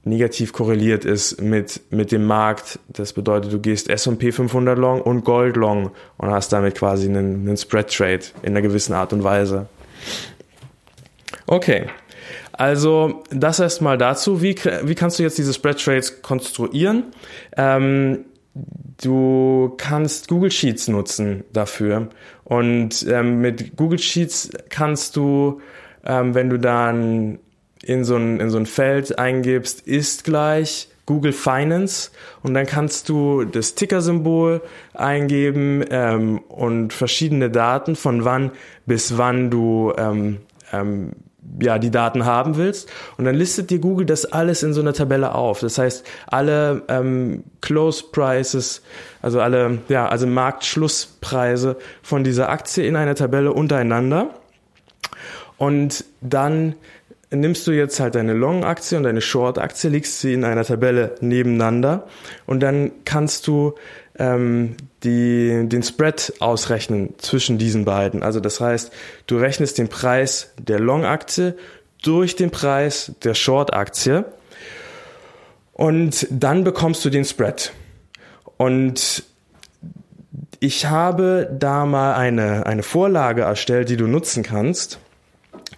negativ 0.06 0.54
korreliert 0.54 1.04
ist 1.04 1.42
mit, 1.42 1.82
mit 1.92 2.14
dem 2.14 2.26
Markt. 2.26 2.80
Das 2.88 3.12
bedeutet, 3.12 3.52
du 3.52 3.60
gehst 3.60 3.90
S&P 3.90 4.32
500 4.32 4.78
long 4.78 5.02
und 5.02 5.26
Gold 5.26 5.58
long 5.58 5.92
und 6.18 6.30
hast 6.30 6.54
damit 6.54 6.76
quasi 6.76 7.10
einen, 7.10 7.46
einen 7.46 7.58
Spread 7.58 7.94
Trade 7.94 8.24
in 8.42 8.54
einer 8.54 8.62
gewissen 8.62 8.94
Art 8.94 9.12
und 9.12 9.26
Weise. 9.26 9.68
Okay, 11.46 11.88
also 12.62 13.24
das 13.32 13.60
erstmal 13.60 13.98
dazu. 13.98 14.44
Wie, 14.44 14.56
wie 14.84 14.94
kannst 14.94 15.18
du 15.18 15.24
jetzt 15.24 15.40
diese 15.40 15.52
Spread 15.52 15.84
Trades 15.84 16.22
konstruieren? 16.22 17.06
Ähm, 17.58 18.26
du 19.02 19.74
kannst 19.78 20.28
Google 20.28 20.52
Sheets 20.52 20.88
nutzen 20.88 21.44
dafür. 21.52 22.10
Und 22.44 23.04
ähm, 23.10 23.42
mit 23.42 23.76
Google 23.78 23.98
Sheets 23.98 24.52
kannst 24.70 25.16
du, 25.16 25.60
ähm, 26.06 26.36
wenn 26.36 26.52
du 26.52 26.60
dann 26.60 27.40
in 27.82 28.04
so, 28.04 28.16
ein, 28.16 28.40
in 28.40 28.52
so 28.52 28.60
ein 28.60 28.68
Feld 28.68 29.18
eingibst, 29.18 29.88
ist 29.88 30.24
gleich 30.24 30.88
Google 31.08 31.34
Finance 31.34 32.12
und 32.44 32.54
dann 32.54 32.68
kannst 32.68 33.10
du 33.10 33.44
das 33.44 33.74
Ticker-Symbol 33.74 34.62
eingeben 34.94 35.84
ähm, 35.90 36.38
und 36.48 36.94
verschiedene 36.94 37.50
Daten 37.50 37.96
von 37.96 38.24
wann 38.24 38.52
bis 38.86 39.18
wann 39.18 39.50
du 39.50 39.94
ähm, 39.98 40.38
ähm, 40.72 41.14
ja, 41.60 41.80
die 41.80 41.92
Daten 41.92 42.26
haben 42.26 42.58
willst. 42.58 42.90
Und 43.18 43.26
dann 43.26 43.36
listet 43.36 43.70
dir 43.70 43.80
Google 43.80 44.06
das 44.06 44.26
alles 44.26 44.64
in 44.64 44.74
so 44.74 44.82
einer 44.82 44.94
Tabelle 44.94 45.36
auf. 45.36 45.60
Das 45.60 45.78
heißt, 45.78 46.06
alle 46.28 46.84
ähm, 46.88 47.44
Close 47.62 48.04
Prices, 48.12 48.82
also 49.22 49.42
alle, 49.42 49.80
ja, 49.90 50.08
also 50.08 50.28
Marktschlusspreise 50.28 51.78
von 52.02 52.24
dieser 52.24 52.50
Aktie 52.50 52.86
in 52.86 52.96
einer 52.96 53.16
Tabelle 53.16 53.54
untereinander. 53.54 54.30
Und 55.58 56.06
dann 56.22 56.76
nimmst 57.32 57.66
du 57.68 57.72
jetzt 57.72 58.00
halt 58.00 58.16
deine 58.16 58.34
Long-Aktie 58.34 58.98
und 58.98 59.04
deine 59.04 59.22
Short-Aktie, 59.22 59.90
legst 59.90 60.20
sie 60.20 60.34
in 60.34 60.44
einer 60.44 60.66
Tabelle 60.66 61.16
nebeneinander 61.22 62.08
und 62.46 62.62
dann 62.62 62.92
kannst 63.06 63.48
du 63.48 63.76
ähm, 64.20 64.76
die, 65.04 65.68
den 65.68 65.84
Spread 65.84 66.34
ausrechnen 66.40 67.16
zwischen 67.18 67.58
diesen 67.58 67.86
beiden. 67.86 68.24
Also 68.24 68.40
das 68.40 68.60
heißt, 68.60 68.92
du 69.28 69.38
rechnest 69.38 69.78
den 69.78 69.88
Preis 69.88 70.52
der 70.58 70.80
Long-Aktie 70.80 71.56
durch 72.04 72.36
den 72.36 72.52
Preis 72.52 73.14
der 73.24 73.34
Short-Aktie 73.34 74.26
und 75.74 76.28
dann 76.30 76.64
bekommst 76.64 77.04
du 77.06 77.10
den 77.10 77.26
Spread. 77.26 77.74
Und 78.58 79.24
ich 80.60 80.86
habe 80.86 81.50
da 81.52 81.86
mal 81.86 82.14
eine, 82.14 82.68
eine 82.68 82.84
Vorlage 82.84 83.42
erstellt, 83.42 83.90
die 83.90 83.98
du 83.98 84.06
nutzen 84.06 84.44
kannst. 84.44 85.00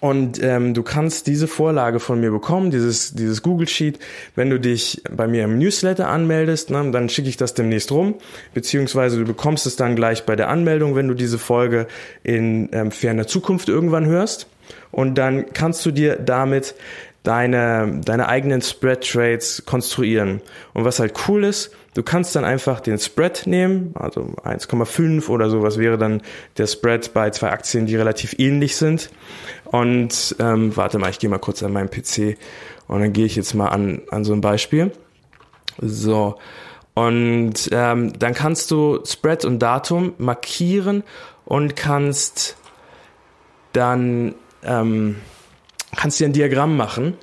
Und 0.04 0.44
ähm, 0.44 0.74
du 0.74 0.84
kannst 0.84 1.28
diese 1.28 1.48
Vorlage 1.48 2.02
von 2.02 2.20
mir 2.20 2.30
bekommen, 2.30 2.72
dieses, 2.72 3.14
dieses 3.14 3.42
Google 3.42 3.70
Sheet, 3.70 4.00
wenn 4.36 4.50
du 4.50 4.60
dich 4.60 5.02
bei 5.10 5.28
mir 5.28 5.46
im 5.46 5.58
Newsletter 5.58 6.10
anmeldest, 6.10 6.72
ne, 6.72 6.92
dann 6.92 7.08
schicke 7.08 7.30
ich 7.30 7.38
das 7.38 7.54
demnächst 7.54 7.90
rum, 7.90 8.16
beziehungsweise 8.54 9.18
du 9.18 9.24
bekommst 9.24 9.66
es 9.66 9.78
dann 9.78 9.96
gleich 9.96 10.26
bei 10.26 10.36
der 10.36 10.50
Anmeldung, 10.50 10.98
wenn 10.98 11.08
du 11.08 11.14
diese 11.14 11.38
Folge 11.38 11.88
in 12.22 12.68
ähm, 12.74 12.92
ferner 12.92 13.28
Zukunft 13.28 13.70
irgendwann 13.70 14.06
hörst. 14.06 14.48
Und 14.92 15.18
dann 15.18 15.54
kannst 15.54 15.86
du 15.86 15.92
dir 15.92 16.18
damit 16.18 16.76
deine, 17.24 18.02
deine 18.04 18.28
eigenen 18.28 18.62
Spread 18.62 19.10
Trades 19.10 19.64
konstruieren. 19.66 20.42
Und 20.74 20.84
was 20.84 21.00
halt 21.00 21.14
cool 21.28 21.46
ist, 21.46 21.72
du 21.94 22.04
kannst 22.04 22.36
dann 22.36 22.44
einfach 22.44 22.82
den 22.82 23.00
Spread 23.00 23.48
nehmen, 23.48 23.94
also 23.96 24.34
1,5 24.44 25.30
oder 25.30 25.50
sowas 25.50 25.78
wäre 25.78 25.98
dann 25.98 26.22
der 26.58 26.68
Spread 26.68 27.14
bei 27.14 27.30
zwei 27.30 27.50
Aktien, 27.52 27.86
die 27.86 27.96
relativ 27.96 28.36
ähnlich 28.38 28.76
sind. 28.76 29.10
Und 29.66 30.36
ähm, 30.40 30.76
warte 30.76 31.00
mal, 31.00 31.10
ich 31.10 31.20
gehe 31.20 31.30
mal 31.30 31.40
kurz 31.40 31.64
an 31.64 31.72
meinen 31.72 31.90
PC 31.90 32.38
und 32.88 33.00
dann 33.00 33.14
gehe 33.14 33.26
ich 33.26 33.38
jetzt 33.38 33.54
mal 33.54 33.70
an, 33.70 34.02
an 34.12 34.26
so 34.26 34.34
ein 34.34 34.42
Beispiel. 34.42 34.92
So. 35.80 36.36
Und 36.94 37.70
ähm, 37.72 38.14
dann 38.20 38.34
kannst 38.34 38.70
du 38.70 39.00
Spread 39.06 39.46
und 39.46 39.60
Datum 39.60 40.14
markieren 40.18 41.04
und 41.46 41.76
kannst 41.76 42.58
dann 43.72 44.36
ähm, 44.64 45.16
kannst 45.96 46.20
dir 46.20 46.28
ein 46.28 46.34
Diagramm 46.34 46.78
machen 46.78 47.18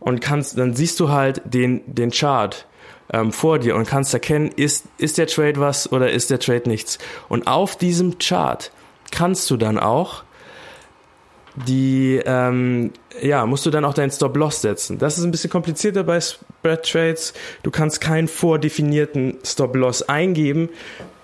und 0.00 0.20
kannst, 0.20 0.58
dann 0.58 0.74
siehst 0.74 1.00
du 1.00 1.10
halt 1.10 1.42
den, 1.44 1.82
den 1.86 2.10
Chart 2.10 2.66
ähm, 3.12 3.32
vor 3.32 3.58
dir 3.58 3.76
und 3.76 3.86
kannst 3.86 4.12
erkennen, 4.14 4.50
ist, 4.54 4.84
ist 4.98 5.18
der 5.18 5.26
Trade 5.26 5.60
was 5.60 5.90
oder 5.92 6.10
ist 6.10 6.30
der 6.30 6.38
Trade 6.38 6.68
nichts. 6.68 6.98
Und 7.28 7.46
auf 7.46 7.76
diesem 7.76 8.18
Chart 8.18 8.70
kannst 9.10 9.50
du 9.50 9.56
dann 9.56 9.78
auch 9.78 10.24
die, 11.66 12.20
ähm, 12.24 12.92
ja, 13.20 13.44
musst 13.46 13.66
du 13.66 13.70
dann 13.70 13.84
auch 13.84 13.94
deinen 13.94 14.10
Stop-Loss 14.10 14.62
setzen. 14.62 14.98
Das 14.98 15.18
ist 15.18 15.24
ein 15.24 15.30
bisschen 15.30 15.50
komplizierter 15.50 16.04
bei 16.04 16.20
Spread 16.20 16.84
Trades. 16.84 17.34
Du 17.62 17.70
kannst 17.70 18.00
keinen 18.00 18.28
vordefinierten 18.28 19.38
Stop-Loss 19.44 20.08
eingeben 20.08 20.68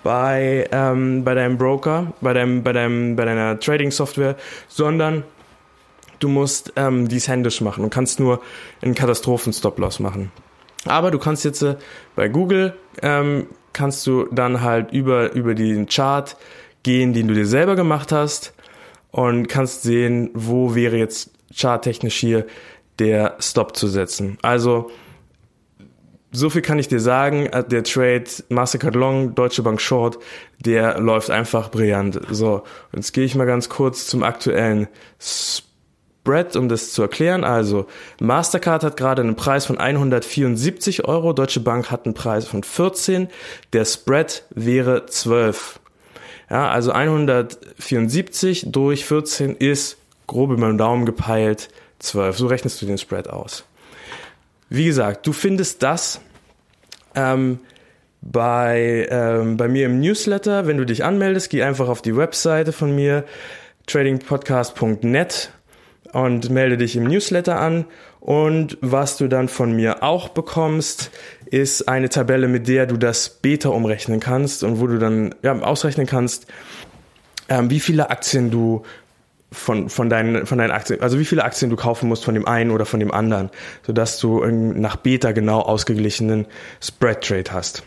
bei, 0.03 0.67
ähm, 0.71 1.23
bei 1.23 1.35
deinem 1.35 1.57
Broker, 1.57 2.13
bei 2.21 2.33
deinem, 2.33 2.63
bei 2.63 2.73
deinem, 2.73 3.15
bei 3.15 3.25
deiner 3.25 3.59
Trading-Software, 3.59 4.35
sondern 4.67 5.23
du 6.19 6.27
musst 6.27 6.73
ähm, 6.75 7.07
dies 7.07 7.27
händisch 7.27 7.61
machen 7.61 7.83
und 7.83 7.89
kannst 7.89 8.19
nur 8.19 8.41
einen 8.81 8.95
Katastrophen-Stop-Loss 8.95 9.99
machen. 9.99 10.31
Aber 10.85 11.11
du 11.11 11.19
kannst 11.19 11.45
jetzt 11.45 11.61
äh, 11.61 11.75
bei 12.15 12.27
Google 12.27 12.75
ähm, 13.01 13.47
kannst 13.73 14.07
du 14.07 14.25
dann 14.31 14.61
halt 14.61 14.91
über, 14.91 15.33
über 15.33 15.53
den 15.53 15.87
Chart 15.87 16.37
gehen, 16.83 17.13
den 17.13 17.27
du 17.27 17.33
dir 17.33 17.45
selber 17.45 17.75
gemacht 17.75 18.11
hast 18.11 18.53
und 19.11 19.47
kannst 19.47 19.83
sehen, 19.83 20.29
wo 20.33 20.75
wäre 20.75 20.97
jetzt 20.97 21.31
charttechnisch 21.53 22.15
hier 22.15 22.45
der 22.99 23.35
Stop 23.39 23.75
zu 23.75 23.87
setzen. 23.87 24.37
Also 24.41 24.91
so 26.31 26.49
viel 26.49 26.61
kann 26.61 26.79
ich 26.79 26.87
dir 26.87 26.99
sagen, 26.99 27.47
äh, 27.47 27.63
der 27.63 27.83
Trade 27.83 28.25
Mastercard 28.49 28.95
Long, 28.95 29.35
Deutsche 29.35 29.63
Bank 29.63 29.81
Short, 29.81 30.19
der 30.59 30.99
läuft 30.99 31.29
einfach 31.29 31.71
brillant. 31.71 32.19
So, 32.29 32.63
jetzt 32.93 33.13
gehe 33.13 33.25
ich 33.25 33.35
mal 33.35 33.45
ganz 33.45 33.69
kurz 33.69 34.07
zum 34.07 34.23
aktuellen 34.23 34.87
Spread, 36.25 36.55
um 36.55 36.69
das 36.69 36.91
zu 36.91 37.03
erklären. 37.03 37.43
Also 37.43 37.85
Mastercard 38.19 38.83
hat 38.83 38.97
gerade 38.97 39.21
einen 39.21 39.35
Preis 39.35 39.67
von 39.67 39.77
174 39.77 41.07
Euro, 41.07 41.33
Deutsche 41.33 41.59
Bank 41.59 41.91
hat 41.91 42.05
einen 42.05 42.15
Preis 42.15 42.47
von 42.47 42.63
14, 42.63 43.27
der 43.73 43.85
Spread 43.85 44.43
wäre 44.49 45.05
12. 45.05 45.79
Ja, 46.49 46.69
also 46.69 46.91
174 46.93 48.71
durch 48.71 49.05
14 49.05 49.55
ist 49.55 49.97
grob 50.25 50.49
über 50.49 50.65
den 50.65 50.79
Daumen 50.79 51.05
gepeilt 51.05 51.69
12. 51.99 52.39
So 52.39 52.47
rechnest 52.47 52.81
du 52.81 52.87
den 52.87 52.97
Spread 52.97 53.29
aus. 53.29 53.63
Wie 54.67 54.85
gesagt, 54.85 55.27
du 55.27 55.31
findest 55.31 55.83
das 55.83 56.21
ähm, 57.13 57.59
bei, 58.21 59.07
ähm, 59.11 59.57
bei 59.57 59.67
mir 59.67 59.85
im 59.85 59.99
Newsletter. 59.99 60.65
Wenn 60.65 60.77
du 60.77 60.87
dich 60.87 61.03
anmeldest, 61.03 61.51
geh 61.51 61.61
einfach 61.61 61.87
auf 61.87 62.01
die 62.01 62.17
Webseite 62.17 62.71
von 62.71 62.95
mir, 62.95 63.25
tradingpodcast.net 63.85 65.51
und 66.15 66.49
melde 66.49 66.77
dich 66.77 66.95
im 66.95 67.03
Newsletter 67.03 67.59
an. 67.59 67.83
Und 68.21 68.77
was 68.79 69.17
du 69.17 69.27
dann 69.27 69.49
von 69.49 69.75
mir 69.75 70.01
auch 70.01 70.29
bekommst, 70.29 71.11
ist 71.45 71.89
eine 71.89 72.07
Tabelle, 72.07 72.47
mit 72.47 72.69
der 72.69 72.85
du 72.85 72.95
das 72.95 73.27
Beta 73.27 73.67
umrechnen 73.67 74.21
kannst 74.21 74.63
und 74.63 74.79
wo 74.79 74.87
du 74.87 74.97
dann 74.97 75.35
ja, 75.43 75.59
ausrechnen 75.59 76.07
kannst, 76.07 76.47
ähm, 77.49 77.69
wie 77.69 77.81
viele 77.81 78.09
Aktien 78.11 78.49
du 78.49 78.83
von, 79.51 79.89
von, 79.89 80.09
deinen, 80.09 80.45
von 80.45 80.57
deinen 80.57 80.71
Aktien, 80.71 81.01
also 81.01 81.19
wie 81.19 81.25
viele 81.25 81.43
Aktien 81.43 81.69
du 81.69 81.75
kaufen 81.75 82.07
musst 82.07 82.23
von 82.23 82.33
dem 82.33 82.47
einen 82.47 82.71
oder 82.71 82.85
von 82.85 83.01
dem 83.01 83.11
anderen, 83.11 83.49
sodass 83.85 84.17
du 84.17 84.39
nach 84.45 84.95
Beta 84.95 85.33
genau 85.33 85.59
ausgeglichenen 85.59 86.47
Spread 86.81 87.25
Trade 87.25 87.51
hast. 87.51 87.83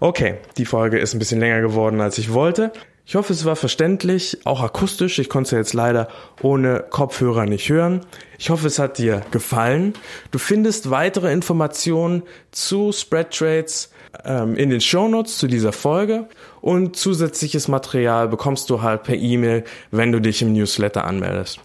Okay, 0.00 0.34
die 0.58 0.64
Folge 0.64 0.98
ist 0.98 1.14
ein 1.14 1.20
bisschen 1.20 1.38
länger 1.38 1.60
geworden, 1.60 2.00
als 2.00 2.18
ich 2.18 2.32
wollte. 2.32 2.72
Ich 3.06 3.16
hoffe, 3.16 3.34
es 3.34 3.44
war 3.44 3.54
verständlich, 3.54 4.38
auch 4.44 4.62
akustisch. 4.62 5.18
Ich 5.18 5.28
konnte 5.28 5.48
es 5.48 5.50
ja 5.50 5.58
jetzt 5.58 5.74
leider 5.74 6.08
ohne 6.40 6.84
Kopfhörer 6.88 7.44
nicht 7.44 7.68
hören. 7.68 8.00
Ich 8.38 8.48
hoffe, 8.48 8.66
es 8.66 8.78
hat 8.78 8.96
dir 8.96 9.20
gefallen. 9.30 9.92
Du 10.30 10.38
findest 10.38 10.90
weitere 10.90 11.30
Informationen 11.30 12.22
zu 12.50 12.92
Spread 12.92 13.30
Trades 13.30 13.90
ähm, 14.24 14.56
in 14.56 14.70
den 14.70 14.80
Shownotes 14.80 15.36
zu 15.36 15.48
dieser 15.48 15.72
Folge 15.72 16.28
und 16.62 16.96
zusätzliches 16.96 17.68
Material 17.68 18.28
bekommst 18.28 18.70
du 18.70 18.80
halt 18.80 19.02
per 19.02 19.16
E-Mail, 19.16 19.64
wenn 19.90 20.10
du 20.10 20.20
dich 20.20 20.40
im 20.40 20.54
Newsletter 20.54 21.04
anmeldest. 21.04 21.60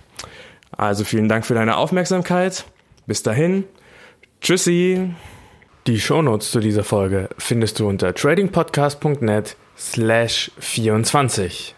Also 0.71 1.05
vielen 1.05 1.29
Dank 1.29 1.45
für 1.45 1.53
deine 1.53 1.77
Aufmerksamkeit. 1.77 2.65
Bis 3.07 3.23
dahin. 3.23 3.63
Tschüssi. 4.41 5.13
Die 5.89 5.99
Shownotes 5.99 6.51
zu 6.51 6.59
dieser 6.59 6.83
Folge 6.83 7.29
findest 7.39 7.79
du 7.79 7.89
unter 7.89 8.13
tradingpodcast.net 8.13 9.55
slash 9.75 10.51
24. 10.59 11.73